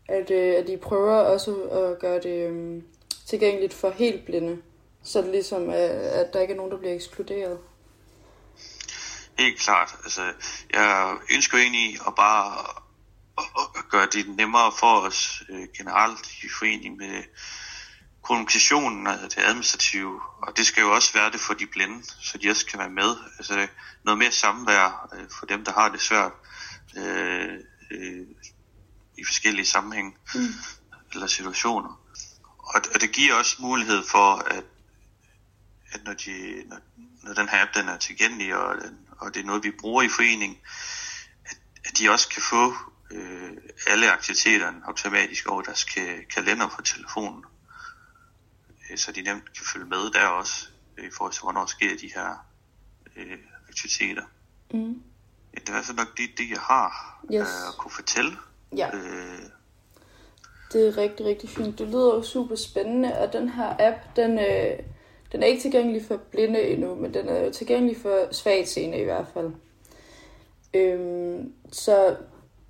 at, 0.08 0.30
øh, 0.30 0.54
at 0.58 0.68
I 0.68 0.76
prøver 0.76 1.14
også 1.14 1.54
at 1.62 1.98
gøre 1.98 2.20
det 2.20 2.50
øh, 2.50 2.82
tilgængeligt 3.26 3.74
for 3.74 3.90
helt 3.90 4.24
blinde. 4.24 4.62
Så 5.02 5.22
det 5.22 5.30
ligesom, 5.30 5.70
at, 5.70 5.90
at 5.90 6.32
der 6.32 6.40
ikke 6.40 6.52
er 6.52 6.56
nogen, 6.56 6.72
der 6.72 6.78
bliver 6.78 6.94
ekskluderet. 6.94 7.58
Helt 9.38 9.60
klart. 9.60 9.96
Altså, 10.04 10.32
jeg 10.72 11.16
ønsker 11.34 11.58
egentlig 11.58 11.98
at 12.06 12.14
bare 12.14 12.66
at, 13.38 13.88
gøre 13.90 14.08
det 14.12 14.28
nemmere 14.28 14.72
for 14.78 15.00
os 15.00 15.42
øh, 15.48 15.68
generelt 15.76 16.32
i 16.42 16.48
forening 16.58 16.96
med 16.96 17.22
kommunikationen 18.22 19.06
og 19.06 19.18
det 19.22 19.38
administrative, 19.38 20.20
og 20.42 20.56
det 20.56 20.66
skal 20.66 20.80
jo 20.80 20.94
også 20.94 21.12
være 21.12 21.30
det 21.30 21.40
for 21.40 21.54
de 21.54 21.66
blinde, 21.66 22.02
så 22.20 22.38
de 22.38 22.50
også 22.50 22.66
kan 22.66 22.78
være 22.78 22.90
med. 22.90 23.16
Altså 23.38 23.66
noget 24.04 24.18
mere 24.18 24.30
samvær 24.30 25.08
øh, 25.14 25.24
for 25.38 25.46
dem, 25.46 25.64
der 25.64 25.72
har 25.72 25.88
det 25.88 26.00
svært 26.00 26.32
øh, 26.96 27.54
øh, 27.90 28.26
i 29.18 29.24
forskellige 29.24 29.66
sammenhænge 29.66 30.12
mm. 30.34 30.40
eller 31.12 31.26
situationer. 31.26 32.00
Og, 32.58 32.82
og 32.94 33.00
det 33.00 33.12
giver 33.12 33.34
også 33.34 33.56
mulighed 33.58 34.02
for, 34.06 34.34
at, 34.34 34.64
at 35.92 36.04
når, 36.04 36.12
de, 36.12 36.62
når, 36.66 36.78
når 37.22 37.34
den 37.34 37.48
her 37.48 37.62
app 37.62 37.74
den 37.74 37.88
er 37.88 37.96
tilgængelig, 37.98 38.56
og, 38.56 38.76
og 39.18 39.34
det 39.34 39.40
er 39.40 39.44
noget, 39.46 39.64
vi 39.64 39.70
bruger 39.80 40.02
i 40.02 40.08
foreningen, 40.08 40.58
at, 41.44 41.56
at 41.84 41.98
de 41.98 42.10
også 42.10 42.28
kan 42.28 42.42
få 42.42 42.72
øh, 43.10 43.52
alle 43.86 44.12
aktiviteterne 44.12 44.80
automatisk 44.86 45.46
over 45.46 45.62
deres 45.62 45.84
ka- 45.84 46.26
kalender 46.34 46.68
på 46.68 46.82
telefonen. 46.82 47.44
Øh, 48.90 48.98
Så 48.98 49.12
de 49.12 49.22
nemt 49.22 49.52
kan 49.52 49.66
følge 49.72 49.86
med 49.86 50.10
der 50.12 50.26
også, 50.26 50.68
øh, 50.98 51.06
i 51.06 51.10
forhold 51.16 51.32
til, 51.32 51.42
hvornår 51.42 51.66
sker 51.66 51.96
de 51.96 52.10
her 52.14 52.46
øh, 53.16 53.38
aktiviteter. 53.68 54.22
Mm. 54.74 55.02
Det 55.54 55.68
er 55.68 55.74
altså 55.76 55.92
nok 55.92 56.16
det, 56.18 56.30
det 56.38 56.50
jeg 56.50 56.60
har 56.60 57.20
Yes. 57.34 57.40
øh, 57.40 57.68
at 57.68 57.74
kunne 57.78 57.90
fortælle. 57.90 58.36
Ja, 58.76 58.96
Øh, 58.96 59.38
det 60.72 60.88
er 60.88 60.96
rigtig, 60.96 61.26
rigtig 61.26 61.48
fint. 61.50 61.78
Det 61.78 61.86
lyder 61.88 62.14
jo 62.14 62.22
super 62.22 62.56
spændende, 62.56 63.18
og 63.18 63.32
den 63.32 63.48
her 63.48 63.76
app, 63.78 64.16
den, 64.16 64.38
øh, 64.38 64.78
den 65.32 65.42
er 65.42 65.46
ikke 65.46 65.62
tilgængelig 65.62 66.02
for 66.08 66.16
blinde 66.16 66.62
endnu, 66.62 66.94
men 66.94 67.14
den 67.14 67.28
er 67.28 67.44
jo 67.44 67.52
tilgængelig 67.52 67.96
for 68.02 68.34
svagtseende 68.34 68.98
i 68.98 69.04
hvert 69.04 69.26
fald. 69.34 69.52
Øhm, 70.74 71.52
så 71.72 72.16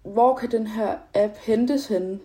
hvor 0.03 0.37
kan 0.37 0.51
den 0.51 0.67
her 0.67 0.99
app 1.15 1.37
hentes 1.37 1.87
henne? 1.87 2.21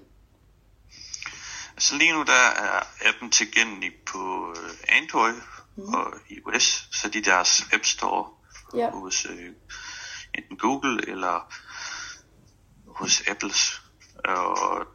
Altså 1.74 1.98
lige 1.98 2.14
nu 2.14 2.24
der 2.24 2.64
er 2.64 2.88
appen 3.10 3.32
tilgængelig 3.32 3.92
på 4.06 4.54
øh, 4.58 4.98
Android 5.02 5.42
mm. 5.76 5.94
og 5.94 6.14
iOS, 6.30 6.90
så 6.92 7.10
de 7.10 7.22
deres 7.22 7.64
App 7.74 7.86
Store 7.86 8.28
Ja. 8.76 8.90
hos 8.90 9.26
øh, 9.26 9.52
enten 10.38 10.58
Google 10.58 11.02
eller 11.08 11.54
hos 12.88 13.24
Apples. 13.28 13.82
Og 14.26 14.88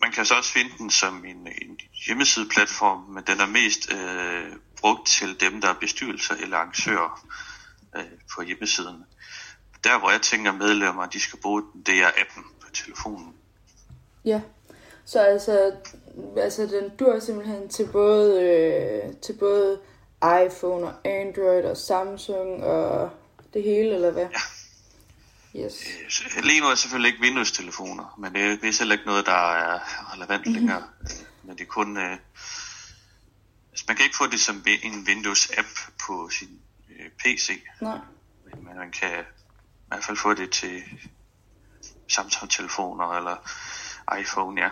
man 0.00 0.12
kan 0.12 0.26
så 0.26 0.34
også 0.34 0.52
finde 0.52 0.70
den 0.78 0.90
som 0.90 1.24
en, 1.24 1.46
en 1.62 1.78
hjemmesideplatform, 2.06 3.00
men 3.00 3.24
den 3.26 3.40
er 3.40 3.46
mest 3.46 3.92
øh, 3.92 4.56
brugt 4.82 5.06
til 5.06 5.40
dem, 5.40 5.60
der 5.60 5.68
er 5.68 5.74
bestyrelser 5.80 6.34
eller 6.34 6.56
arrangører 6.56 7.26
øh, 7.96 8.04
på 8.34 8.42
hjemmesiden. 8.42 9.04
Der 9.84 9.98
hvor 9.98 10.10
jeg 10.10 10.22
tænker 10.22 10.52
medlemmer, 10.52 11.06
de 11.06 11.20
skal 11.20 11.38
bruge 11.38 11.62
den, 11.62 11.82
det 11.86 11.98
er 12.02 12.10
appen 12.20 12.44
på 12.60 12.66
telefonen. 12.72 13.34
Ja, 14.24 14.40
så 15.04 15.20
altså, 15.20 15.72
altså 16.36 16.62
den 16.62 16.96
dur 16.98 17.18
simpelthen 17.18 17.68
til 17.68 17.88
både, 17.92 18.42
øh, 18.42 19.14
til 19.22 19.32
både 19.32 19.80
iPhone 20.46 20.86
og 20.86 20.94
Android 21.04 21.64
og 21.64 21.76
Samsung 21.76 22.64
og 22.64 23.10
det 23.54 23.62
hele, 23.62 23.94
eller 23.94 24.10
hvad? 24.10 24.26
Ja. 24.32 24.40
Yes. 25.64 25.84
Øh, 26.36 26.44
Lige 26.44 26.60
nu 26.60 26.66
er 26.66 26.74
selvfølgelig 26.74 27.08
ikke 27.12 27.22
Windows-telefoner, 27.22 28.14
men 28.18 28.34
det 28.34 28.42
er 28.42 28.56
vist 28.62 28.78
heller 28.78 28.94
ikke 28.94 29.06
noget, 29.06 29.26
der 29.26 29.52
er 29.52 29.78
relevant 30.14 30.46
mm-hmm. 30.46 30.54
længere. 30.54 30.82
Øh, 31.02 31.08
Men 31.42 31.56
det 31.56 31.62
er 31.62 31.68
kun... 31.68 31.96
Øh, 31.96 32.18
altså 33.72 33.84
man 33.88 33.96
kan 33.96 34.04
ikke 34.04 34.16
få 34.16 34.26
det 34.26 34.40
som 34.40 34.64
en 34.84 35.06
Windows-app 35.08 35.90
på 36.06 36.28
sin 36.28 36.60
øh, 36.90 37.10
PC, 37.18 37.62
Nej. 37.80 37.98
men 38.44 38.76
man 38.76 38.92
kan 38.92 39.10
i 39.20 39.88
hvert 39.88 40.04
fald 40.04 40.16
få 40.16 40.34
det 40.34 40.50
til 40.50 40.82
Samsung-telefoner 42.08 43.16
eller 43.18 43.36
iPhone, 44.20 44.60
ja. 44.60 44.70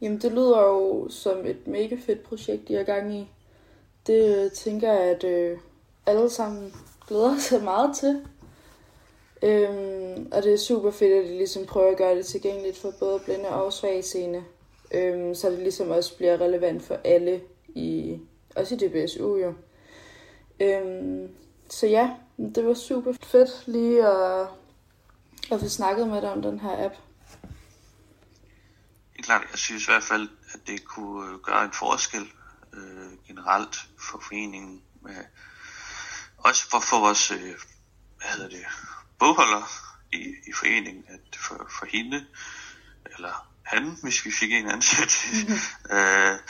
Jamen, 0.00 0.20
det 0.20 0.32
lyder 0.32 0.62
jo 0.62 1.08
som 1.10 1.46
et 1.46 1.66
mega 1.66 1.96
fedt 2.06 2.22
projekt, 2.22 2.70
I 2.70 2.74
er 2.74 2.82
gang 2.82 3.14
i. 3.14 3.28
Det 4.06 4.44
øh, 4.44 4.50
tænker 4.50 4.92
jeg, 4.92 5.02
at 5.02 5.24
øh, 5.24 5.58
alle 6.06 6.30
sammen 6.30 6.74
glæder 7.08 7.38
sig 7.38 7.62
meget 7.64 7.96
til. 7.96 8.26
Øhm, 9.42 10.28
og 10.32 10.42
det 10.42 10.52
er 10.52 10.58
super 10.58 10.90
fedt, 10.90 11.12
at 11.12 11.24
de 11.24 11.36
ligesom 11.36 11.66
prøver 11.66 11.90
at 11.90 11.96
gøre 11.96 12.16
det 12.16 12.26
tilgængeligt 12.26 12.78
for 12.78 12.90
både 12.90 13.20
blinde 13.24 13.48
og 13.48 13.72
svagseende. 13.72 14.44
Øhm, 14.94 15.34
så 15.34 15.50
det 15.50 15.58
ligesom 15.58 15.90
også 15.90 16.16
bliver 16.16 16.40
relevant 16.40 16.82
for 16.82 16.98
alle, 17.04 17.40
i, 17.74 18.18
også 18.56 18.74
i 18.74 18.78
DBSU 18.78 19.36
jo. 19.36 19.54
Øhm, 20.60 21.28
så 21.70 21.86
ja, 21.86 22.10
det 22.54 22.66
var 22.66 22.74
super 22.74 23.12
fedt 23.22 23.66
lige 23.66 24.06
at, 24.06 24.48
at 25.52 25.60
få 25.60 25.68
snakket 25.68 26.08
med 26.08 26.22
dig 26.22 26.32
om 26.32 26.42
den 26.42 26.60
her 26.60 26.84
app. 26.84 26.94
Helt 29.16 29.26
klart, 29.26 29.46
jeg 29.50 29.58
synes 29.58 29.82
i 29.82 29.90
hvert 29.90 30.02
fald, 30.02 30.28
at 30.54 30.60
det 30.66 30.84
kunne 30.84 31.32
øh, 31.32 31.38
gøre 31.40 31.64
en 31.64 31.72
forskel 31.72 32.26
øh, 32.72 33.26
generelt 33.26 33.76
for 33.98 34.22
foreningen. 34.28 34.82
Med, 35.00 35.14
også 36.38 36.70
for, 36.70 36.80
for 36.80 37.00
vores 37.00 37.30
øh, 37.30 37.54
hvad 38.16 38.30
hedder 38.36 38.48
det, 38.48 38.64
bogholder 39.18 39.62
i, 40.12 40.34
i 40.48 40.52
foreningen, 40.52 41.04
at 41.08 41.36
for, 41.36 41.66
for 41.78 41.86
hende, 41.86 42.26
eller 43.04 43.48
han, 43.62 43.96
hvis 44.02 44.24
vi 44.24 44.30
fik 44.40 44.52
en 44.52 44.70
ansat, 44.70 45.12
øh, 45.96 46.34
at 46.34 46.40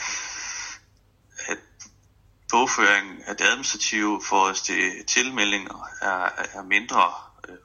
bogføring 2.53 3.27
af 3.27 3.37
det 3.37 3.45
administrative 3.45 4.21
for 4.29 4.39
os 4.49 4.61
til 4.61 5.05
tilmeldinger 5.05 5.87
er, 6.01 6.29
er 6.53 6.63
mindre, 6.63 7.13
øh, 7.49 7.57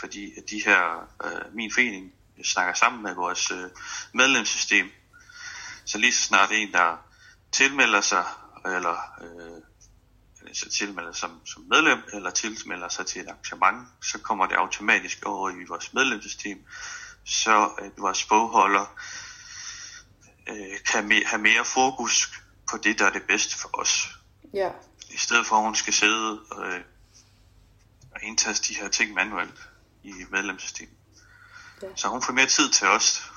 fordi 0.00 0.38
at 0.38 0.50
de 0.50 0.62
her, 0.64 1.08
øh, 1.24 1.54
min 1.54 1.72
forening 1.74 2.12
snakker 2.44 2.74
sammen 2.74 3.02
med 3.02 3.14
vores 3.14 3.50
øh, 3.50 3.70
medlemssystem. 4.12 4.90
Så 5.84 5.98
lige 5.98 6.12
så 6.12 6.22
snart 6.22 6.50
en, 6.52 6.72
der 6.72 6.96
tilmelder 7.52 8.00
sig, 8.00 8.24
eller 8.64 8.96
øh, 9.22 9.62
så 10.54 10.70
tilmelder 10.70 11.12
som, 11.12 11.46
som 11.46 11.62
medlem, 11.70 12.02
eller 12.12 12.30
tilmelder 12.30 12.88
sig 12.88 13.06
til 13.06 13.20
et 13.20 13.28
arrangement, 13.28 13.88
så 14.02 14.18
kommer 14.18 14.46
det 14.46 14.54
automatisk 14.54 15.22
over 15.24 15.50
i 15.50 15.64
vores 15.68 15.94
medlemssystem, 15.94 16.66
så 17.24 17.70
at 17.78 17.92
vores 17.98 18.24
bogholder 18.24 18.86
øh, 20.48 20.80
kan 20.92 21.12
me- 21.12 21.26
have 21.26 21.42
mere 21.42 21.64
fokus 21.64 22.30
på 22.70 22.76
det, 22.76 22.98
der 22.98 23.06
er 23.06 23.12
det 23.12 23.22
bedste 23.22 23.58
for 23.58 23.70
os. 23.80 24.15
Ja, 24.52 24.70
I 25.10 25.16
stedet 25.16 25.46
for, 25.46 25.56
at 25.56 25.62
hun 25.62 25.74
skal 25.74 25.92
sidde 25.92 26.40
øh, 26.58 26.80
og 28.14 28.22
indtaste 28.22 28.68
de 28.68 28.78
her 28.80 28.88
ting 28.88 29.14
manuelt 29.14 29.68
i 30.02 30.12
medlemssystemet. 30.30 30.94
Ja. 31.82 31.88
Så 31.94 32.08
hun 32.08 32.22
får 32.22 32.32
mere 32.32 32.46
tid 32.46 32.70
til 32.70 32.86
os, 32.86 33.32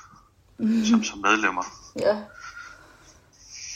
som, 0.88 1.04
som 1.04 1.18
medlemmer. 1.18 1.64
Ja. 1.98 2.22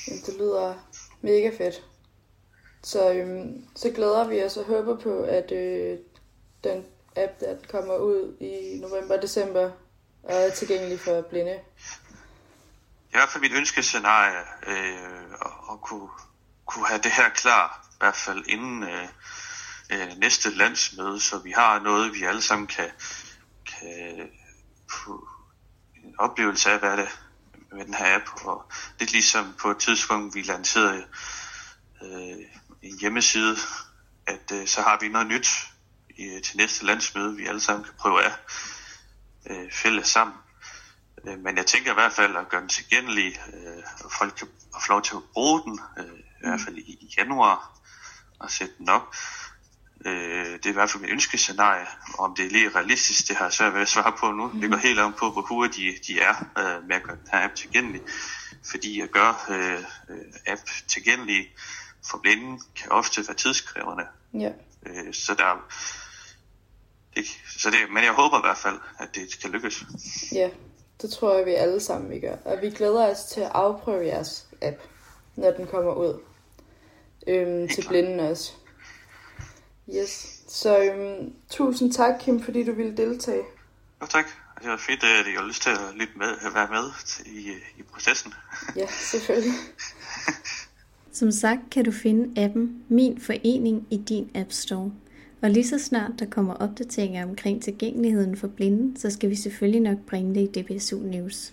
Jamen, 0.09 0.23
det 0.27 0.35
lyder 0.39 0.75
mega 1.23 1.51
fedt. 1.59 1.85
Så, 2.83 3.13
øhm, 3.13 3.65
så 3.77 3.91
glæder 3.91 4.29
vi 4.29 4.45
os 4.45 4.57
og 4.57 4.65
håber 4.65 4.97
på, 4.97 5.23
at 5.23 5.53
øh, 5.53 5.99
den 6.65 6.85
app, 7.17 7.41
der 7.41 7.57
kommer 7.71 7.97
ud 7.97 8.37
i 8.41 8.79
november 8.81 9.17
og 9.17 9.23
december, 9.23 9.71
og 10.23 10.35
er 10.35 10.51
tilgængelig 10.51 11.01
for 11.01 11.23
blinde. 11.23 11.61
I 13.09 13.17
hvert 13.17 13.29
fald 13.29 13.43
mit 13.43 13.53
ønskescenarie 13.53 14.41
øh, 14.67 15.33
at, 15.33 15.53
at 15.73 15.81
kunne, 15.81 16.09
kunne 16.75 16.89
have 16.89 17.03
det 17.03 17.13
her 17.13 17.29
klar, 17.29 17.87
i 17.93 17.97
hvert 17.99 18.17
fald 18.17 18.45
inden 18.47 18.83
øh, 18.83 19.09
øh, 19.91 20.09
næste 20.17 20.51
landsmøde, 20.51 21.21
så 21.21 21.39
vi 21.39 21.51
har 21.51 21.79
noget, 21.79 22.15
vi 22.15 22.23
alle 22.23 22.43
sammen 22.43 22.67
kan, 22.67 22.91
kan 23.67 24.31
få 24.91 25.29
en 26.05 26.15
oplevelse 26.19 26.71
af, 26.71 26.79
hvad 26.79 26.91
er 26.91 26.97
det 26.97 27.09
med 27.73 27.85
den 27.85 27.95
her 27.95 28.17
app. 28.17 28.45
Og 28.45 28.73
lidt 29.01 29.13
ligesom 29.13 29.55
på 29.61 29.71
et 29.71 29.79
tidspunkt, 29.79 30.35
vi 30.35 30.43
lancerede 30.43 31.07
øh, 32.03 32.39
en 32.83 32.99
hjemmeside, 33.01 33.57
at 34.27 34.53
øh, 34.53 34.67
så 34.67 34.83
har 34.83 34.99
vi 35.01 35.09
noget 35.09 35.27
nyt 35.27 35.49
i, 36.11 36.41
til 36.45 36.57
næste 36.57 36.87
landsmøde, 36.87 37.37
vi 37.37 37.47
alle 37.47 37.61
sammen 37.61 37.85
kan 37.85 37.95
prøve 37.99 38.23
af 38.25 38.33
øh, 39.51 39.73
fælles 39.73 40.09
sammen. 40.09 40.37
Øh, 41.29 41.39
Men 41.39 41.57
jeg 41.57 41.67
tænker 41.67 41.91
i 41.91 41.95
hvert 41.95 42.13
fald 42.13 42.37
at 42.37 42.49
gøre 42.49 42.61
den 42.61 42.69
tilgængelig, 42.69 43.41
øh, 43.55 43.83
og 44.05 44.13
folk 44.13 44.35
kan 44.35 44.49
få 44.87 44.93
lov 44.93 45.03
til 45.03 45.15
at 45.15 45.23
bruge 45.33 45.63
den, 45.63 45.81
øh, 45.99 46.24
i 46.45 46.49
hvert 46.49 46.61
fald 46.61 46.79
i 46.79 47.15
januar, 47.19 47.79
og 48.39 48.51
sætte 48.51 48.75
den 48.79 48.89
op. 48.89 49.15
Øh, 50.07 50.53
det 50.53 50.67
er 50.67 50.71
i 50.71 50.73
hvert 50.73 50.91
fald 50.91 51.03
mit 51.03 51.11
ønskescenarie. 51.11 51.87
Om 52.19 52.35
det 52.35 52.47
er 52.47 52.51
lige 52.51 52.69
realistisk, 52.69 53.29
det 53.29 53.37
har 53.37 53.45
jeg 53.45 53.53
svært 53.53 53.75
ved 53.75 53.81
at 53.81 53.89
svare 53.89 54.13
på 54.19 54.33
nu. 54.33 54.53
Det 54.61 54.71
går 54.71 54.77
helt 54.77 54.99
om 54.99 55.13
på, 55.13 55.31
hvor 55.31 55.43
hurtige 55.43 55.93
de, 55.93 55.99
de 56.07 56.21
er 56.21 56.35
øh, 56.59 56.89
med 56.89 56.97
at 56.97 57.03
gøre 57.03 57.17
den 57.17 57.29
her 57.33 57.45
app 57.45 57.55
tilgængelig. 57.55 58.01
Fordi 58.71 59.01
at 59.01 59.11
gøre 59.11 59.35
øh, 59.49 59.79
øh, 60.09 60.17
app 60.47 60.61
tilgængelig 60.89 61.55
for 62.11 62.19
blinde 62.19 62.61
kan 62.77 62.93
ofte 62.93 63.25
være 63.29 63.37
tidskrævende. 63.37 64.05
Ja. 64.35 64.51
Øh, 64.87 65.15
så 65.15 65.35
der 65.35 65.65
det, 67.17 67.25
så 67.59 67.71
det, 67.71 67.79
men 67.93 68.05
jeg 68.05 68.13
håber 68.13 68.39
i 68.39 68.41
hvert 68.45 68.59
fald, 68.59 68.79
at 68.99 69.09
det 69.15 69.39
kan 69.43 69.51
lykkes. 69.51 69.85
Ja, 70.33 70.51
det 71.03 71.11
tror 71.11 71.37
jeg, 71.37 71.47
vi 71.47 71.55
alle 71.55 71.81
sammen 71.81 72.11
vi 72.11 72.21
gør. 72.21 72.37
Og 72.45 72.59
vi 72.63 72.71
glæder 72.71 73.11
os 73.11 73.25
til 73.25 73.41
at 73.41 73.51
afprøve 73.55 74.07
jeres 74.07 74.47
app, 74.63 74.77
når 75.37 75.51
den 75.51 75.67
kommer 75.67 75.95
ud. 75.95 76.21
Øhm, 77.27 77.69
til 77.69 77.89
blinde 77.89 78.31
også. 78.31 78.53
Yes. 79.97 80.43
Så 80.49 80.83
øhm, 80.85 81.33
tusind 81.51 81.93
tak, 81.93 82.15
Kim, 82.21 82.43
fordi 82.43 82.65
du 82.65 82.73
ville 82.73 82.97
deltage. 82.97 83.43
Jo, 84.03 84.07
tak. 84.07 84.27
Det 84.63 84.71
var 84.71 84.77
fedt, 84.77 85.05
at 85.05 85.27
jeg 85.27 85.41
har 85.41 85.47
lyst 85.47 85.63
til 85.63 85.71
at, 85.71 85.95
lytte 85.95 86.13
med, 86.17 86.27
at 86.27 86.55
være 86.55 86.69
med 86.71 86.91
i, 87.27 87.51
i 87.79 87.83
processen. 87.83 88.35
Ja, 88.77 88.87
selvfølgelig. 88.87 89.53
Som 91.13 91.31
sagt 91.31 91.61
kan 91.71 91.85
du 91.85 91.93
finde 91.93 92.45
appen 92.45 92.85
Min 92.89 93.21
Forening 93.21 93.87
i 93.91 93.97
din 93.97 94.31
App 94.35 94.53
Store. 94.53 94.93
Og 95.43 95.51
lige 95.51 95.69
så 95.69 95.79
snart 95.79 96.11
der 96.19 96.27
kommer 96.27 96.55
opdateringer 96.55 97.27
omkring 97.27 97.63
tilgængeligheden 97.63 98.37
for 98.37 98.49
blinde, 98.49 99.01
så 99.01 99.11
skal 99.11 99.31
vi 99.31 99.35
selvfølgelig 99.35 99.81
nok 99.81 99.99
bringe 100.07 100.35
det 100.35 100.41
i 100.41 100.63
DBSU 100.63 100.99
News. 100.99 101.53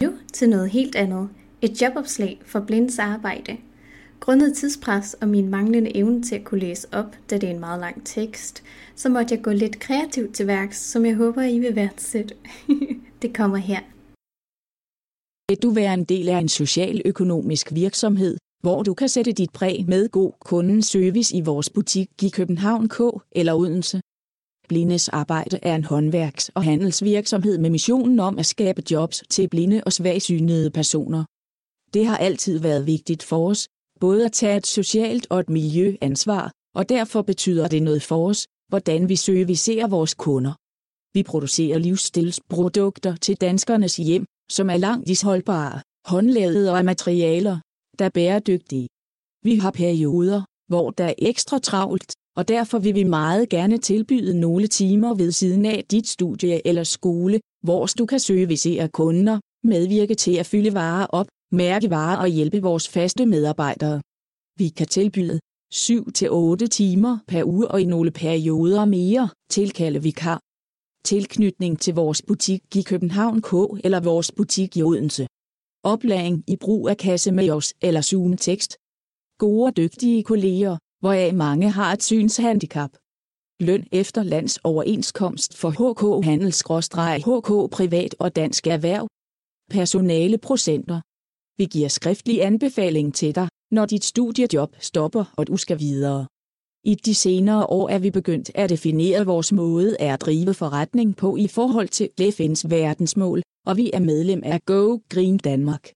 Nu 0.00 0.12
til 0.32 0.48
noget 0.48 0.70
helt 0.70 0.96
andet. 0.96 1.28
Et 1.62 1.82
jobopslag 1.82 2.40
for 2.46 2.60
blindes 2.60 2.98
arbejde. 2.98 3.56
Grundet 4.24 4.56
tidspres 4.56 5.14
og 5.14 5.28
min 5.28 5.48
manglende 5.48 5.96
evne 5.96 6.22
til 6.22 6.34
at 6.34 6.44
kunne 6.44 6.60
læse 6.60 6.88
op, 6.92 7.16
da 7.30 7.38
det 7.38 7.48
er 7.48 7.54
en 7.54 7.60
meget 7.60 7.80
lang 7.80 8.06
tekst, 8.06 8.62
så 8.96 9.08
måtte 9.08 9.34
jeg 9.34 9.44
gå 9.44 9.50
lidt 9.50 9.80
kreativt 9.80 10.34
til 10.34 10.46
værks, 10.46 10.78
som 10.90 11.06
jeg 11.06 11.14
håber, 11.14 11.42
I 11.42 11.58
vil 11.58 11.76
værdsætte. 11.76 12.34
det 13.22 13.34
kommer 13.34 13.56
her. 13.56 13.80
Vil 15.50 15.62
du 15.62 15.70
være 15.70 15.94
en 15.94 16.04
del 16.04 16.28
af 16.28 16.38
en 16.38 16.48
socialøkonomisk 16.48 17.74
virksomhed, 17.74 18.36
hvor 18.62 18.82
du 18.82 18.94
kan 18.94 19.08
sætte 19.08 19.32
dit 19.32 19.52
præg 19.52 19.84
med 19.88 20.08
god 20.08 20.32
kundeservice 20.40 21.36
i 21.36 21.40
vores 21.40 21.70
butik 21.70 22.08
i 22.22 22.28
København 22.28 22.88
K 22.88 23.00
eller 23.32 23.54
Odense? 23.54 24.00
Blindes 24.68 25.08
Arbejde 25.08 25.58
er 25.62 25.74
en 25.74 25.84
håndværks- 25.84 26.50
og 26.54 26.64
handelsvirksomhed 26.64 27.58
med 27.58 27.70
missionen 27.70 28.20
om 28.20 28.38
at 28.38 28.46
skabe 28.46 28.82
jobs 28.90 29.22
til 29.30 29.48
blinde 29.48 29.82
og 29.86 29.92
svagsynede 29.92 30.70
personer. 30.70 31.24
Det 31.94 32.06
har 32.06 32.16
altid 32.16 32.58
været 32.58 32.86
vigtigt 32.86 33.22
for 33.22 33.48
os, 33.50 33.68
både 34.04 34.24
at 34.24 34.32
tage 34.32 34.56
et 34.56 34.66
socialt 34.66 35.26
og 35.30 35.40
et 35.40 35.50
miljøansvar, 35.50 36.52
og 36.78 36.88
derfor 36.88 37.22
betyder 37.22 37.68
det 37.68 37.82
noget 37.82 38.02
for 38.02 38.28
os, 38.28 38.46
hvordan 38.68 39.08
vi 39.08 39.16
servicerer 39.16 39.88
vores 39.96 40.14
kunder. 40.14 40.54
Vi 41.16 41.22
producerer 41.22 41.78
livsstilsprodukter 41.78 43.16
til 43.16 43.36
danskernes 43.36 43.96
hjem, 43.96 44.24
som 44.56 44.70
er 44.70 44.76
langt 44.76 45.08
isholdbare, 45.08 45.80
håndlavede 46.06 46.70
og 46.70 46.78
af 46.78 46.84
materialer, 46.84 47.56
der 47.98 48.04
er 48.04 48.14
bæredygtige. 48.18 48.88
Vi 49.44 49.56
har 49.56 49.70
perioder, 49.70 50.42
hvor 50.68 50.90
der 50.90 51.04
er 51.04 51.14
ekstra 51.18 51.58
travlt, 51.58 52.12
og 52.36 52.48
derfor 52.48 52.78
vil 52.78 52.94
vi 52.94 53.04
meget 53.04 53.48
gerne 53.48 53.78
tilbyde 53.78 54.40
nogle 54.40 54.66
timer 54.66 55.14
ved 55.14 55.32
siden 55.32 55.66
af 55.66 55.84
dit 55.90 56.08
studie 56.08 56.66
eller 56.66 56.84
skole, 56.84 57.40
hvor 57.64 57.86
du 57.98 58.06
kan 58.06 58.20
servicere 58.20 58.88
kunder, 58.88 59.40
medvirke 59.64 60.14
til 60.14 60.34
at 60.36 60.46
fylde 60.46 60.74
varer 60.74 61.06
op, 61.06 61.26
mærke 61.52 61.90
varer 61.90 62.16
og 62.16 62.28
hjælpe 62.28 62.62
vores 62.62 62.88
faste 62.88 63.26
medarbejdere. 63.26 64.02
Vi 64.58 64.68
kan 64.68 64.86
tilbyde 64.86 65.40
7-8 65.74 66.66
timer 66.66 67.18
per 67.28 67.44
uge 67.44 67.68
og 67.68 67.80
i 67.80 67.84
nogle 67.84 68.10
perioder 68.10 68.84
mere, 68.84 69.28
tilkalde 69.50 70.02
vikar. 70.02 70.40
Tilknytning 71.04 71.80
til 71.80 71.94
vores 71.94 72.22
butik 72.22 72.76
i 72.76 72.82
København 72.82 73.42
K 73.42 73.52
eller 73.84 74.00
vores 74.00 74.32
butik 74.32 74.76
i 74.76 74.82
Odense. 74.82 75.26
Oplæring 75.84 76.44
i 76.48 76.56
brug 76.56 76.88
af 76.88 76.96
Casemails 76.96 77.74
eller 77.82 78.00
Zoom-tekst. 78.00 78.76
Gode 79.38 79.66
og 79.66 79.76
dygtige 79.76 80.22
kolleger, 80.22 80.76
hvoraf 81.00 81.34
mange 81.34 81.70
har 81.70 81.92
et 81.92 82.02
synshandicap. 82.02 82.90
Løn 83.60 83.86
efter 83.92 84.22
lands 84.22 84.58
overenskomst 84.64 85.56
for 85.56 85.70
HK 85.70 86.24
Handels-HK 86.26 87.70
Privat 87.76 88.14
og 88.18 88.36
Dansk 88.36 88.66
Erhverv. 88.66 89.08
Personale 89.70 90.38
procenter. 90.38 91.00
Vi 91.58 91.64
giver 91.64 91.88
skriftlig 91.88 92.44
anbefaling 92.44 93.14
til 93.14 93.34
dig, 93.34 93.48
når 93.70 93.86
dit 93.86 94.04
studiejob 94.04 94.76
stopper 94.80 95.24
og 95.36 95.46
du 95.46 95.56
skal 95.56 95.78
videre. 95.78 96.26
I 96.84 96.94
de 96.94 97.14
senere 97.14 97.66
år 97.66 97.88
er 97.88 97.98
vi 97.98 98.10
begyndt 98.10 98.50
at 98.54 98.70
definere 98.70 99.26
vores 99.26 99.52
måde 99.52 99.96
at 100.00 100.20
drive 100.20 100.54
forretning 100.54 101.16
på 101.16 101.36
i 101.36 101.48
forhold 101.48 101.88
til 101.88 102.08
FN's 102.20 102.68
verdensmål, 102.68 103.42
og 103.66 103.76
vi 103.76 103.90
er 103.92 104.00
medlem 104.00 104.42
af 104.44 104.64
Go 104.64 104.98
Green 105.08 105.38
Danmark. 105.38 105.92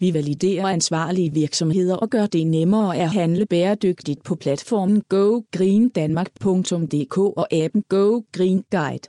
Vi 0.00 0.14
validerer 0.14 0.66
ansvarlige 0.66 1.32
virksomheder 1.32 1.96
og 1.96 2.10
gør 2.10 2.26
det 2.26 2.46
nemmere 2.46 2.96
at 2.96 3.10
handle 3.10 3.46
bæredygtigt 3.46 4.24
på 4.24 4.34
platformen 4.34 5.02
gogreendanmark.dk 5.08 7.18
og 7.18 7.52
appen 7.52 7.82
Go 7.88 8.20
Green 8.32 8.64
Guide. 8.70 9.08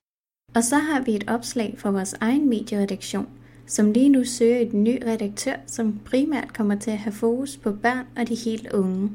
Og 0.56 0.64
så 0.64 0.76
har 0.76 1.04
vi 1.04 1.16
et 1.16 1.24
opslag 1.28 1.76
fra 1.78 1.92
vores 1.92 2.14
egen 2.14 2.50
medieredaktion, 2.50 3.28
som 3.68 3.92
lige 3.92 4.10
nu 4.10 4.24
søger 4.24 4.60
et 4.60 4.74
ny 4.74 5.04
redaktør, 5.06 5.56
som 5.68 6.00
primært 6.06 6.54
kommer 6.54 6.80
til 6.80 6.92
at 6.92 6.98
have 6.98 7.14
fokus 7.14 7.58
på 7.58 7.72
børn 7.72 8.06
og 8.18 8.28
de 8.28 8.36
helt 8.36 8.74
unge. 8.74 9.10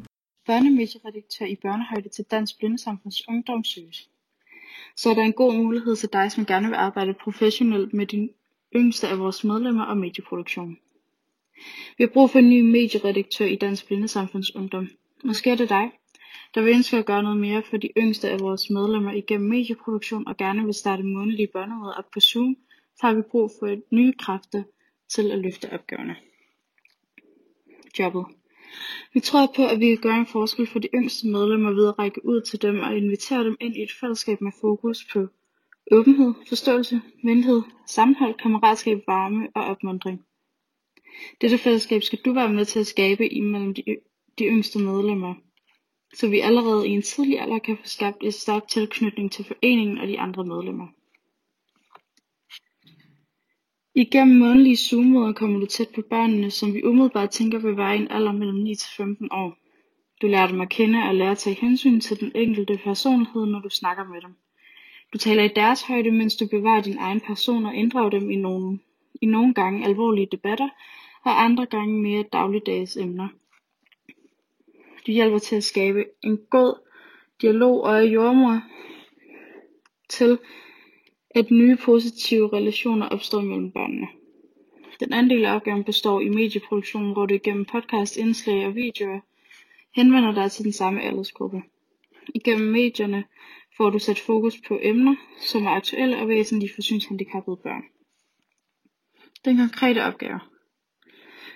Børnemedieredaktør 0.51 1.47
i 1.47 1.57
børnehøjde 1.57 2.09
til 2.09 2.25
Dansk 2.25 2.59
Blindesamfunds 2.59 3.29
Ungdomshus. 3.29 4.09
Så 4.97 5.11
er 5.11 5.15
der 5.15 5.23
en 5.23 5.33
god 5.33 5.55
mulighed 5.55 5.97
til 5.97 6.09
dig, 6.13 6.33
som 6.33 6.47
gerne 6.47 6.67
vil 6.69 6.75
arbejde 6.75 7.15
professionelt 7.15 7.95
med 7.95 8.07
de 8.07 8.29
yngste 8.77 9.09
af 9.09 9.19
vores 9.19 9.45
medlemmer 9.45 9.85
og 9.85 9.97
medieproduktion. 9.97 10.79
Vi 11.99 12.05
har 12.05 12.09
brug 12.09 12.31
for 12.31 12.39
en 12.39 12.51
ny 12.51 12.61
medieredaktør 12.61 13.45
i 13.45 13.57
Dansk 13.57 13.87
Blindesamfunds 13.87 14.55
Ungdom. 14.55 14.89
Måske 15.25 15.51
er 15.51 15.57
det 15.57 15.69
dig, 15.69 15.91
der 16.55 16.63
vil 16.63 16.75
ønske 16.75 16.97
at 16.97 17.07
gøre 17.07 17.23
noget 17.23 17.41
mere 17.41 17.63
for 17.63 17.77
de 17.77 17.89
yngste 17.97 18.31
af 18.31 18.41
vores 18.41 18.71
medlemmer 18.71 19.13
igennem 19.13 19.49
medieproduktion 19.49 20.29
og 20.29 20.37
gerne 20.37 20.65
vil 20.65 20.75
starte 20.75 21.03
månedlige 21.03 21.49
børnemøder 21.53 21.93
op 21.93 22.11
på 22.13 22.21
Zoom, 22.21 22.57
så 22.97 23.07
har 23.07 23.15
vi 23.15 23.23
brug 23.23 23.51
for 23.59 23.77
nye 23.95 24.13
kræfter 24.13 24.63
til 25.09 25.31
at 25.31 25.39
løfte 25.39 25.73
opgaverne. 25.73 26.17
Jobbet. 27.99 28.40
Vi 29.15 29.21
tror 29.21 29.53
på, 29.57 29.67
at 29.67 29.81
vi 29.81 29.87
kan 29.87 29.97
gøre 29.97 30.19
en 30.19 30.27
forskel 30.27 30.67
for 30.67 30.79
de 30.79 30.89
yngste 30.95 31.29
medlemmer 31.29 31.71
ved 31.71 31.89
at 31.89 31.99
række 31.99 32.25
ud 32.25 32.41
til 32.41 32.63
dem 32.63 32.81
og 32.81 32.97
invitere 32.97 33.45
dem 33.45 33.57
ind 33.61 33.77
i 33.77 33.83
et 33.83 33.93
fællesskab 34.01 34.41
med 34.41 34.53
fokus 34.61 35.07
på 35.13 35.27
åbenhed, 35.91 36.35
forståelse, 36.49 37.01
venlighed, 37.25 37.63
sammenhold, 37.87 38.35
kammeratskab, 38.35 39.03
varme 39.07 39.49
og 39.55 39.65
opmundring. 39.65 40.25
Dette 41.41 41.59
fællesskab 41.59 42.03
skal 42.03 42.19
du 42.25 42.33
være 42.33 42.53
med 42.53 42.65
til 42.65 42.81
at 42.81 42.87
skabe 42.87 43.33
imellem 43.33 43.75
de, 43.75 43.83
de 44.39 44.45
yngste 44.45 44.79
medlemmer. 44.79 45.35
så 46.15 46.29
vi 46.29 46.41
allerede 46.41 46.89
i 46.89 46.91
en 46.91 47.03
tidlig 47.03 47.41
alder 47.41 47.59
kan 47.59 47.77
få 47.77 47.83
skabt 47.85 48.25
et 48.25 48.35
stærkt 48.35 48.71
tilknytning 48.71 49.33
til 49.33 49.45
foreningen 49.45 49.99
og 49.99 50.09
de 50.09 50.19
andre 50.19 50.45
medlemmer. 50.45 50.87
Igennem 53.95 54.39
månedlige 54.39 54.77
zoom 54.77 55.35
kommer 55.35 55.61
du 55.61 55.67
tæt 55.67 55.89
på 55.95 56.03
børnene, 56.11 56.51
som 56.51 56.75
vi 56.75 56.85
umiddelbart 56.85 57.31
tænker 57.31 57.59
vil 57.59 57.77
være 57.77 57.97
i 57.97 58.01
en 58.01 58.11
alder 58.11 58.33
mellem 58.33 58.59
9 58.59 58.75
til 58.75 58.91
15 58.97 59.29
år. 59.33 59.57
Du 60.23 60.27
lærer 60.27 60.47
dem 60.47 60.61
at 60.61 60.69
kende 60.69 60.99
og 61.09 61.15
lærer 61.15 61.31
at 61.31 61.39
tage 61.39 61.57
hensyn 61.61 62.01
til 62.01 62.21
den 62.21 62.33
enkelte 62.35 62.79
personlighed, 62.85 63.47
når 63.47 63.61
du 63.61 63.69
snakker 63.69 64.05
med 64.05 64.21
dem. 64.21 64.35
Du 65.13 65.19
taler 65.19 65.43
i 65.43 65.49
deres 65.57 65.83
højde, 65.83 66.11
mens 66.11 66.37
du 66.37 66.47
bevarer 66.47 66.83
din 66.83 66.99
egen 66.99 67.21
person 67.21 67.67
og 67.67 67.75
inddrager 67.75 68.11
dem 68.11 68.31
i 68.31 68.37
nogle, 68.37 68.79
i 69.23 69.27
nogle 69.27 69.55
gange 69.55 69.85
alvorlige 69.85 70.29
debatter, 70.33 70.69
og 71.25 71.45
andre 71.45 71.67
gange 71.67 72.03
mere 72.03 72.25
dagligdags 72.33 72.97
emner. 72.97 73.29
Du 75.07 75.13
hjælper 75.13 75.39
til 75.39 75.57
at 75.57 75.65
skabe 75.65 76.05
en 76.23 76.39
god 76.51 76.75
dialog 77.43 77.83
og 77.83 77.95
er 77.95 78.03
jordmor 78.03 78.63
til, 80.09 80.39
at 81.35 81.51
nye 81.51 81.77
positive 81.77 82.53
relationer 82.53 83.09
opstår 83.09 83.41
mellem 83.41 83.71
børnene. 83.71 84.07
Den 85.01 85.13
anden 85.13 85.31
del 85.31 85.45
af 85.45 85.55
opgaven 85.55 85.85
består 85.85 86.21
i 86.21 86.29
medieproduktionen, 86.29 87.13
hvor 87.13 87.27
du 87.27 87.39
gennem 87.45 87.65
podcast, 87.65 88.17
indslag 88.17 88.67
og 88.67 88.75
videoer 88.75 89.21
henvender 89.95 90.33
dig 90.35 90.51
til 90.51 90.65
den 90.65 90.73
samme 90.73 91.03
aldersgruppe. 91.03 91.63
Igennem 92.35 92.69
medierne 92.69 93.25
får 93.77 93.91
du 93.91 93.99
sat 93.99 94.19
fokus 94.19 94.61
på 94.69 94.79
emner, 94.83 95.17
som 95.41 95.67
er 95.67 95.71
aktuelle 95.71 96.19
og 96.19 96.29
væsentlige 96.29 96.75
for 96.75 96.83
synshandicappede 96.83 97.57
børn. 97.57 97.83
Den 99.45 99.57
konkrete 99.57 100.05
opgave. 100.05 100.41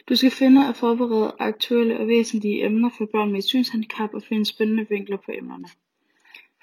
Du 0.08 0.16
skal 0.16 0.30
finde 0.30 0.68
og 0.68 0.76
forberede 0.76 1.36
aktuelle 1.38 2.00
og 2.00 2.08
væsentlige 2.08 2.64
emner 2.64 2.90
for 2.98 3.06
børn 3.12 3.32
med 3.32 3.42
synshandicap 3.42 4.14
og 4.14 4.22
finde 4.22 4.44
spændende 4.44 4.86
vinkler 4.88 5.16
på 5.16 5.32
emnerne. 5.34 5.68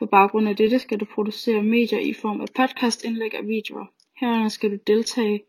På 0.02 0.06
baggrund 0.06 0.50
af 0.50 0.56
dette 0.56 0.80
skal 0.80 1.00
du 1.00 1.06
producere 1.06 1.64
medier 1.64 2.00
i 2.00 2.14
form 2.14 2.42
af 2.42 2.48
podcastindlæg 2.56 3.40
og 3.40 3.48
videoer. 3.48 3.86
Herunder 4.20 4.50
skal 4.50 4.72
du 4.72 4.78
deltage 4.88 5.44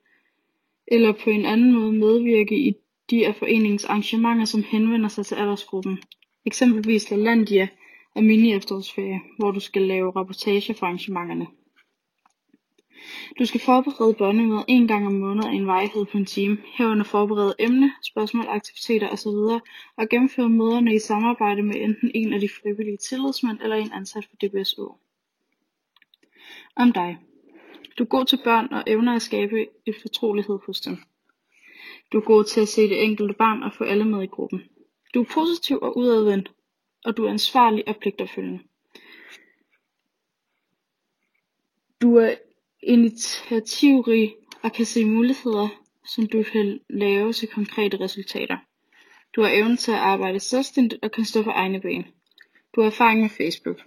eller 0.86 1.12
på 1.12 1.30
en 1.30 1.44
anden 1.44 1.72
måde 1.72 1.92
medvirke 1.92 2.58
i 2.58 2.74
de 3.10 3.26
af 3.26 3.34
foreningens 3.34 3.84
arrangementer, 3.84 4.44
som 4.44 4.62
henvender 4.62 5.08
sig 5.08 5.26
til 5.26 5.34
aldersgruppen. 5.34 5.98
Eksempelvis 6.46 7.10
LaLandia 7.10 7.68
og 8.14 8.24
mini-efterårsferie, 8.24 9.20
hvor 9.38 9.50
du 9.50 9.60
skal 9.60 9.82
lave 9.82 10.10
rapportage 10.16 10.74
for 10.74 10.86
arrangementerne. 10.86 11.46
Du 13.38 13.44
skal 13.44 13.60
forberede 13.60 14.14
børnemødet 14.14 14.64
en 14.68 14.88
gang 14.88 15.06
om 15.06 15.12
måneden 15.12 15.50
af 15.50 15.56
en 15.56 15.66
vejhed 15.66 16.04
på 16.04 16.18
en 16.18 16.26
time, 16.26 16.58
herunder 16.74 17.04
forberede 17.04 17.54
emne, 17.58 17.92
spørgsmål, 18.02 18.46
aktiviteter 18.48 19.08
osv. 19.08 19.60
og 19.96 20.08
gennemføre 20.10 20.48
møderne 20.48 20.94
i 20.94 20.98
samarbejde 20.98 21.62
med 21.62 21.74
enten 21.74 22.10
en 22.14 22.32
af 22.32 22.40
de 22.40 22.48
frivillige 22.48 22.96
tillidsmænd 22.96 23.58
eller 23.62 23.76
en 23.76 23.92
ansat 23.92 24.24
for 24.24 24.36
DBSU. 24.36 24.88
Om 26.76 26.92
dig. 26.92 27.18
Du 27.98 28.04
er 28.04 28.08
god 28.08 28.24
til 28.24 28.38
børn 28.44 28.68
og 28.72 28.84
evner 28.86 29.14
at 29.14 29.22
skabe 29.22 29.66
et 29.86 29.94
fortrolighed 30.02 30.58
hos 30.66 30.80
dem. 30.80 30.96
Du 32.12 32.18
er 32.18 32.22
god 32.22 32.44
til 32.44 32.60
at 32.60 32.68
se 32.68 32.82
det 32.82 33.04
enkelte 33.04 33.34
barn 33.34 33.62
og 33.62 33.72
få 33.72 33.84
alle 33.84 34.04
med 34.04 34.22
i 34.22 34.26
gruppen. 34.26 34.62
Du 35.14 35.20
er 35.22 35.26
positiv 35.34 35.78
og 35.82 35.96
udadvendt, 35.96 36.52
og 37.04 37.16
du 37.16 37.24
er 37.24 37.30
ansvarlig 37.30 37.88
og 37.88 37.96
pligtopfølgende. 37.96 38.60
Du 42.02 42.16
er 42.16 42.34
initiativrig 42.82 44.34
og 44.62 44.72
kan 44.72 44.86
se 44.86 45.04
muligheder, 45.04 45.68
som 46.04 46.26
du 46.26 46.42
kan 46.42 46.80
lave 46.90 47.32
til 47.32 47.48
konkrete 47.48 48.00
resultater. 48.00 48.56
Du 49.36 49.42
har 49.42 49.50
evnen 49.50 49.76
til 49.76 49.92
at 49.92 49.98
arbejde 49.98 50.40
selvstændigt 50.40 51.04
og 51.04 51.12
kan 51.12 51.24
stå 51.24 51.42
på 51.42 51.50
egne 51.50 51.80
ben. 51.80 52.06
Du 52.76 52.80
har 52.80 52.86
erfaring 52.86 53.20
med 53.20 53.30
Facebook. 53.30 53.80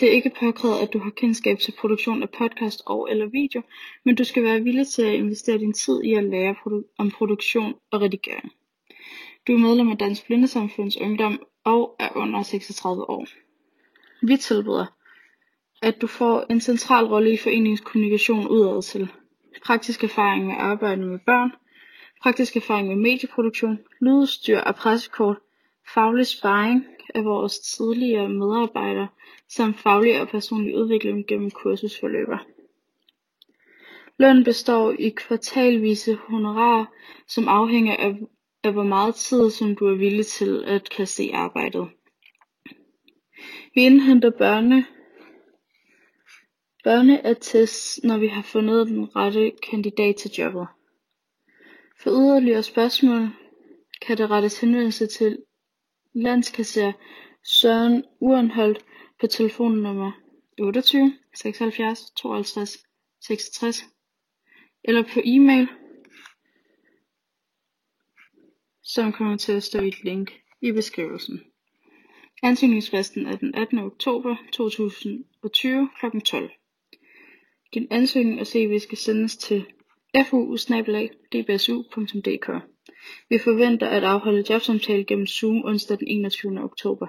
Det 0.00 0.08
er 0.08 0.12
ikke 0.12 0.32
påkrævet, 0.40 0.78
at 0.78 0.92
du 0.92 0.98
har 0.98 1.10
kendskab 1.10 1.58
til 1.58 1.74
produktion 1.78 2.22
af 2.22 2.30
podcast 2.30 2.82
og 2.86 3.10
eller 3.10 3.26
video, 3.26 3.62
men 4.04 4.14
du 4.14 4.24
skal 4.24 4.42
være 4.42 4.60
villig 4.60 4.86
til 4.86 5.02
at 5.02 5.14
investere 5.14 5.58
din 5.58 5.72
tid 5.72 6.02
i 6.02 6.14
at 6.14 6.24
lære 6.24 6.54
produ- 6.54 6.94
om 6.98 7.10
produktion 7.10 7.74
og 7.90 8.00
redigering. 8.00 8.52
Du 9.46 9.52
er 9.54 9.58
medlem 9.58 9.90
af 9.90 9.98
Dansk 9.98 10.26
Blindesamfunds 10.26 10.96
Ungdom 10.96 11.42
og 11.64 11.96
er 11.98 12.16
under 12.16 12.42
36 12.42 13.10
år. 13.10 13.26
Vi 14.22 14.36
tilbyder 14.36 14.86
at 15.82 16.00
du 16.00 16.06
får 16.06 16.46
en 16.50 16.60
central 16.60 17.04
rolle 17.04 17.32
i 17.32 17.36
foreningens 17.36 17.80
kommunikation 17.80 18.48
udad 18.48 18.82
til. 18.82 19.08
Praktisk 19.64 20.04
erfaring 20.04 20.46
med 20.46 20.54
arbejde 20.58 21.02
med 21.06 21.18
børn, 21.26 21.50
praktisk 22.22 22.56
erfaring 22.56 22.88
med 22.88 22.96
medieproduktion, 22.96 23.78
lydudstyr 24.00 24.58
og 24.58 24.74
pressekort, 24.74 25.36
faglig 25.94 26.26
sparring 26.26 26.86
af 27.14 27.24
vores 27.24 27.58
tidligere 27.58 28.28
medarbejdere, 28.28 29.08
samt 29.48 29.78
faglig 29.78 30.20
og 30.20 30.28
personlig 30.28 30.76
udvikling 30.76 31.26
gennem 31.26 31.50
kursusforløber. 31.50 32.38
Løn 34.18 34.44
består 34.44 34.94
i 34.98 35.08
kvartalvise 35.08 36.14
honorarer, 36.14 36.84
som 37.28 37.48
afhænger 37.48 37.96
af, 37.96 38.14
af 38.64 38.72
hvor 38.72 38.82
meget 38.82 39.14
tid, 39.14 39.50
som 39.50 39.76
du 39.76 39.86
er 39.86 39.94
villig 39.94 40.26
til 40.26 40.64
at 40.66 40.90
kaste 40.90 41.24
i 41.24 41.30
arbejdet. 41.30 41.88
Vi 43.74 43.80
indhenter 43.80 44.30
børne 44.30 44.86
børneattest 46.84 48.04
når 48.04 48.18
vi 48.18 48.26
har 48.26 48.42
fundet 48.42 48.86
den 48.86 49.16
rette 49.16 49.52
kandidat 49.70 50.16
til 50.16 50.30
jobbet. 50.30 50.66
For 52.02 52.10
yderligere 52.10 52.62
spørgsmål 52.62 53.28
kan 54.02 54.18
der 54.18 54.30
rettes 54.30 54.60
henvendelse 54.60 55.06
til 55.06 55.38
landskasser 56.12 56.92
Søren 57.44 58.04
Urenholdt 58.20 58.84
på 59.20 59.26
telefonnummer 59.26 60.12
28 60.60 61.14
76 61.34 62.10
52 62.10 62.78
66 63.20 63.84
eller 64.84 65.02
på 65.02 65.20
e-mail, 65.24 65.68
som 68.82 69.12
kommer 69.12 69.36
til 69.36 69.52
at 69.52 69.62
stå 69.62 69.80
i 69.80 69.88
et 69.88 70.04
link 70.04 70.32
i 70.60 70.72
beskrivelsen. 70.72 71.40
Ansøgningsfristen 72.42 73.26
er 73.26 73.36
den 73.36 73.54
18. 73.54 73.78
oktober 73.78 74.36
2020 74.52 75.88
kl. 76.00 76.20
12. 76.24 76.50
Din 77.74 77.86
ansøgning 77.90 78.40
og 78.40 78.46
CV 78.46 78.78
skal 78.78 78.98
sendes 78.98 79.36
til 79.36 79.64
fu@dbsu.dk. 80.16 80.70
Vi 83.28 83.38
forventer 83.38 83.88
at 83.88 84.04
afholde 84.04 84.44
jobsamtale 84.50 85.04
gennem 85.04 85.26
Zoom 85.26 85.64
onsdag 85.64 85.98
den 85.98 86.08
21. 86.08 86.64
oktober. 86.64 87.06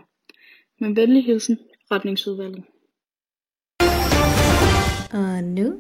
Med 0.80 0.96
venlig 0.96 1.26
hilsen, 1.26 1.60
retningsudvalget. 1.92 2.64
Og 5.14 5.44
nu 5.44 5.74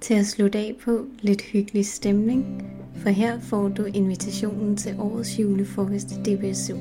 til 0.00 0.14
at 0.14 0.26
slutte 0.26 0.58
af 0.58 0.76
på 0.84 1.06
lidt 1.20 1.42
hyggelig 1.42 1.86
stemning, 1.86 2.62
for 3.02 3.08
her 3.08 3.40
får 3.40 3.68
du 3.68 3.84
invitationen 3.84 4.76
til 4.76 4.96
årets 4.98 5.38
julefrokost 5.38 6.08
i 6.12 6.14
DBSU. 6.14 6.76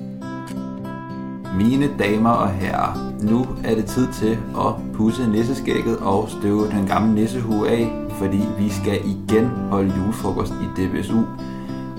Mine 1.63 1.89
damer 1.99 2.29
og 2.29 2.49
herrer, 2.49 3.11
nu 3.21 3.45
er 3.63 3.75
det 3.75 3.85
tid 3.85 4.07
til 4.13 4.37
at 4.57 4.73
pusse 4.93 5.27
nisseskægget 5.31 5.97
og 5.97 6.29
støve 6.29 6.69
den 6.69 6.87
gamle 6.87 7.15
nissehue 7.15 7.69
af, 7.69 7.91
fordi 8.11 8.41
vi 8.59 8.69
skal 8.69 8.99
igen 9.05 9.45
holde 9.45 9.93
julefrokost 9.97 10.53
i 10.53 10.81
DBSU. 10.81 11.21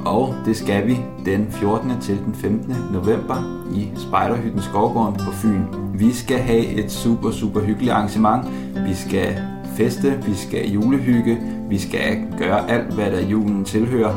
Og 0.06 0.34
det 0.44 0.56
skal 0.56 0.86
vi 0.86 1.00
den 1.24 1.46
14. 1.50 1.92
til 2.00 2.18
den 2.24 2.34
15. 2.34 2.76
november 2.92 3.66
i 3.74 3.88
Spejderhytten 3.96 4.62
Skovgården 4.62 5.14
på 5.14 5.32
Fyn. 5.32 5.62
Vi 5.94 6.12
skal 6.12 6.38
have 6.38 6.66
et 6.66 6.92
super, 6.92 7.30
super 7.30 7.60
hyggeligt 7.60 7.92
arrangement. 7.92 8.44
Vi 8.86 8.94
skal 8.94 9.36
feste, 9.76 10.22
vi 10.26 10.34
skal 10.34 10.70
julehygge, 10.70 11.38
vi 11.68 11.78
skal 11.78 12.18
gøre 12.38 12.70
alt, 12.70 12.94
hvad 12.94 13.10
der 13.10 13.20
julen 13.20 13.64
tilhører. 13.64 14.14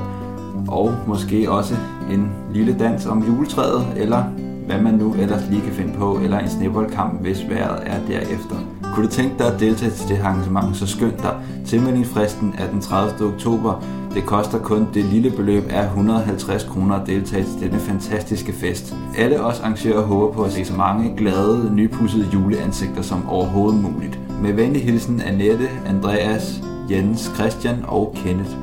Og 0.68 0.96
måske 1.08 1.52
også 1.52 1.76
en 2.12 2.32
lille 2.54 2.76
dans 2.80 3.06
om 3.06 3.24
juletræet, 3.24 3.88
eller 3.96 4.24
hvad 4.66 4.82
man 4.82 4.94
nu 4.94 5.14
ellers 5.14 5.44
lige 5.50 5.62
kan 5.62 5.74
finde 5.74 5.94
på, 5.94 6.20
eller 6.24 6.40
en 6.40 6.50
snibboldkamp, 6.50 7.22
hvis 7.22 7.50
vejret 7.50 7.80
er 7.86 8.00
derefter. 8.08 8.56
Kunne 8.94 9.06
du 9.06 9.12
tænke 9.12 9.36
dig 9.40 9.54
at 9.54 9.60
deltage 9.60 9.92
til 9.92 10.10
det 10.10 10.20
arrangement, 10.24 10.78
så 10.78 10.88
skynd 10.88 11.18
dig. 11.18 11.36
Tilmeldingsfristen 11.66 12.56
er 12.58 12.70
den 12.70 12.82
30. 12.82 13.34
oktober. 13.34 13.84
Det 14.14 14.26
koster 14.26 14.60
kun 14.60 14.88
det 14.94 15.06
lille 15.06 15.32
beløb 15.32 15.64
af 15.70 15.84
150 15.84 16.64
kroner 16.64 16.96
at 16.96 17.08
deltage 17.08 17.44
til 17.44 17.62
denne 17.62 17.80
fantastiske 17.80 18.54
fest. 18.54 18.96
Alle 19.18 19.42
os 19.46 19.60
arrangører 19.60 20.02
håber 20.02 20.34
på 20.34 20.44
at 20.44 20.52
se 20.52 20.66
så 20.66 20.74
mange 20.74 21.14
glade, 21.18 21.72
nypudsede 21.76 22.28
juleansigter 22.34 23.02
som 23.02 23.30
overhovedet 23.30 23.82
muligt. 23.82 24.20
Med 24.42 24.54
venlig 24.54 24.84
hilsen 24.84 25.22
Annette, 25.22 25.70
Andreas, 25.88 26.62
Jens, 26.90 27.32
Christian 27.36 27.86
og 27.88 28.16
Kenneth. 28.16 28.63